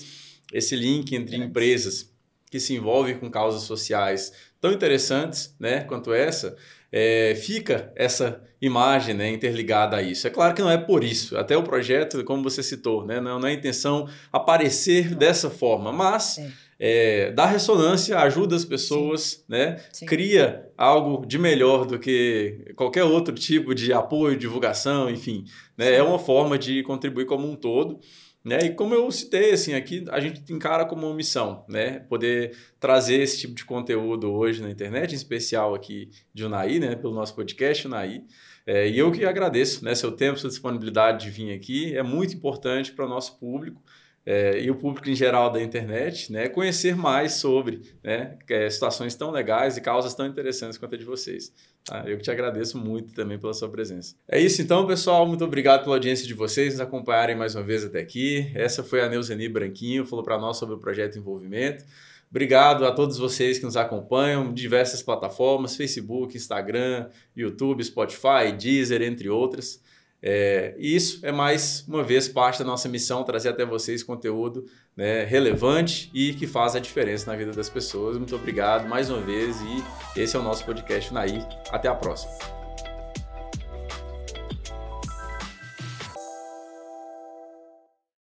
esse 0.52 0.74
link 0.74 1.14
entre 1.14 1.32
grandes. 1.32 1.48
empresas 1.48 2.16
que 2.50 2.58
se 2.58 2.74
envolvem 2.74 3.18
com 3.18 3.30
causas 3.30 3.62
sociais 3.62 4.32
tão 4.60 4.72
interessantes 4.72 5.54
né, 5.60 5.82
quanto 5.82 6.12
essa, 6.12 6.56
é, 6.92 7.34
fica 7.34 7.92
essa 7.96 8.42
imagem 8.60 9.14
né, 9.14 9.30
interligada 9.30 9.96
a 9.96 10.02
isso. 10.02 10.26
É 10.26 10.30
claro 10.30 10.54
que 10.54 10.62
não 10.62 10.70
é 10.70 10.78
por 10.78 11.04
isso. 11.04 11.36
Até 11.36 11.56
o 11.56 11.62
projeto, 11.62 12.24
como 12.24 12.42
você 12.42 12.62
citou, 12.62 13.04
né, 13.04 13.20
não, 13.20 13.38
não 13.38 13.48
é 13.48 13.50
a 13.50 13.54
intenção 13.54 14.08
aparecer 14.32 15.10
não. 15.10 15.18
dessa 15.18 15.50
forma, 15.50 15.92
mas 15.92 16.38
é, 16.78 17.30
dá 17.32 17.46
ressonância, 17.46 18.18
ajuda 18.18 18.54
as 18.54 18.64
pessoas, 18.64 19.22
Sim. 19.22 19.44
né? 19.48 19.80
Sim. 19.92 20.06
cria 20.06 20.68
algo 20.76 21.24
de 21.26 21.38
melhor 21.38 21.86
do 21.86 21.98
que 21.98 22.72
qualquer 22.76 23.04
outro 23.04 23.34
tipo 23.34 23.74
de 23.74 23.92
apoio, 23.92 24.36
divulgação, 24.36 25.08
enfim. 25.10 25.44
Né? 25.76 25.94
É 25.94 26.02
uma 26.02 26.18
forma 26.18 26.58
de 26.58 26.82
contribuir 26.82 27.26
como 27.26 27.50
um 27.50 27.56
todo. 27.56 27.98
Né? 28.46 28.66
E 28.66 28.70
como 28.70 28.94
eu 28.94 29.10
citei, 29.10 29.50
assim, 29.50 29.74
aqui 29.74 30.04
a 30.08 30.20
gente 30.20 30.52
encara 30.52 30.84
como 30.84 31.04
uma 31.04 31.16
missão, 31.16 31.64
né? 31.68 31.98
Poder 32.08 32.56
trazer 32.78 33.20
esse 33.20 33.40
tipo 33.40 33.54
de 33.56 33.64
conteúdo 33.64 34.30
hoje 34.30 34.62
na 34.62 34.70
internet, 34.70 35.10
em 35.10 35.16
especial 35.16 35.74
aqui 35.74 36.12
de 36.32 36.44
Unai, 36.44 36.78
né? 36.78 36.94
Pelo 36.94 37.12
nosso 37.12 37.34
podcast 37.34 37.84
Unai. 37.88 38.22
É, 38.64 38.88
e 38.88 38.96
eu 38.96 39.10
que 39.10 39.24
agradeço 39.24 39.84
né? 39.84 39.96
seu 39.96 40.12
tempo, 40.12 40.38
sua 40.38 40.48
disponibilidade 40.48 41.24
de 41.24 41.30
vir 41.32 41.52
aqui. 41.52 41.96
É 41.96 42.04
muito 42.04 42.36
importante 42.36 42.92
para 42.92 43.04
o 43.04 43.08
nosso 43.08 43.36
público 43.36 43.82
é, 44.26 44.60
e 44.60 44.68
o 44.68 44.74
público 44.74 45.08
em 45.08 45.14
geral 45.14 45.50
da 45.50 45.62
internet, 45.62 46.32
né, 46.32 46.48
conhecer 46.48 46.96
mais 46.96 47.34
sobre 47.34 47.80
né, 48.02 48.36
é, 48.50 48.68
situações 48.68 49.14
tão 49.14 49.30
legais 49.30 49.76
e 49.76 49.80
causas 49.80 50.14
tão 50.14 50.26
interessantes 50.26 50.76
quanto 50.76 50.96
a 50.96 50.98
de 50.98 51.04
vocês. 51.04 51.52
Tá? 51.84 52.02
Eu 52.04 52.18
te 52.18 52.28
agradeço 52.28 52.76
muito 52.76 53.14
também 53.14 53.38
pela 53.38 53.54
sua 53.54 53.68
presença. 53.68 54.16
É 54.28 54.40
isso 54.40 54.60
então, 54.60 54.84
pessoal. 54.84 55.24
Muito 55.24 55.44
obrigado 55.44 55.84
pela 55.84 55.94
audiência 55.94 56.26
de 56.26 56.34
vocês, 56.34 56.72
nos 56.72 56.80
acompanharem 56.80 57.36
mais 57.36 57.54
uma 57.54 57.62
vez 57.62 57.84
até 57.84 58.00
aqui. 58.00 58.50
Essa 58.56 58.82
foi 58.82 59.00
a 59.00 59.08
Neuzeni 59.08 59.48
Branquinho, 59.48 60.04
falou 60.04 60.24
para 60.24 60.36
nós 60.36 60.56
sobre 60.56 60.74
o 60.74 60.78
projeto 60.78 61.16
Envolvimento. 61.16 61.84
Obrigado 62.28 62.84
a 62.84 62.90
todos 62.90 63.16
vocês 63.18 63.58
que 63.58 63.64
nos 63.64 63.76
acompanham 63.76 64.52
diversas 64.52 65.00
plataformas, 65.00 65.76
Facebook, 65.76 66.36
Instagram, 66.36 67.08
YouTube, 67.36 67.84
Spotify, 67.84 68.50
Deezer, 68.58 69.00
entre 69.02 69.28
outras. 69.28 69.80
É, 70.22 70.74
e 70.78 70.94
isso 70.94 71.24
é 71.24 71.30
mais 71.30 71.84
uma 71.86 72.02
vez 72.02 72.28
parte 72.28 72.58
da 72.58 72.64
nossa 72.64 72.88
missão, 72.88 73.22
trazer 73.22 73.50
até 73.50 73.64
vocês 73.64 74.02
conteúdo 74.02 74.64
né, 74.96 75.24
relevante 75.24 76.10
e 76.12 76.32
que 76.34 76.46
faz 76.46 76.74
a 76.74 76.80
diferença 76.80 77.30
na 77.30 77.36
vida 77.36 77.52
das 77.52 77.68
pessoas. 77.68 78.16
Muito 78.16 78.34
obrigado 78.34 78.88
mais 78.88 79.10
uma 79.10 79.20
vez 79.20 79.60
e 79.60 80.20
esse 80.20 80.34
é 80.34 80.38
o 80.38 80.42
nosso 80.42 80.64
podcast 80.64 81.12
Naí. 81.12 81.38
Até 81.70 81.88
a 81.88 81.94
próxima. 81.94 82.65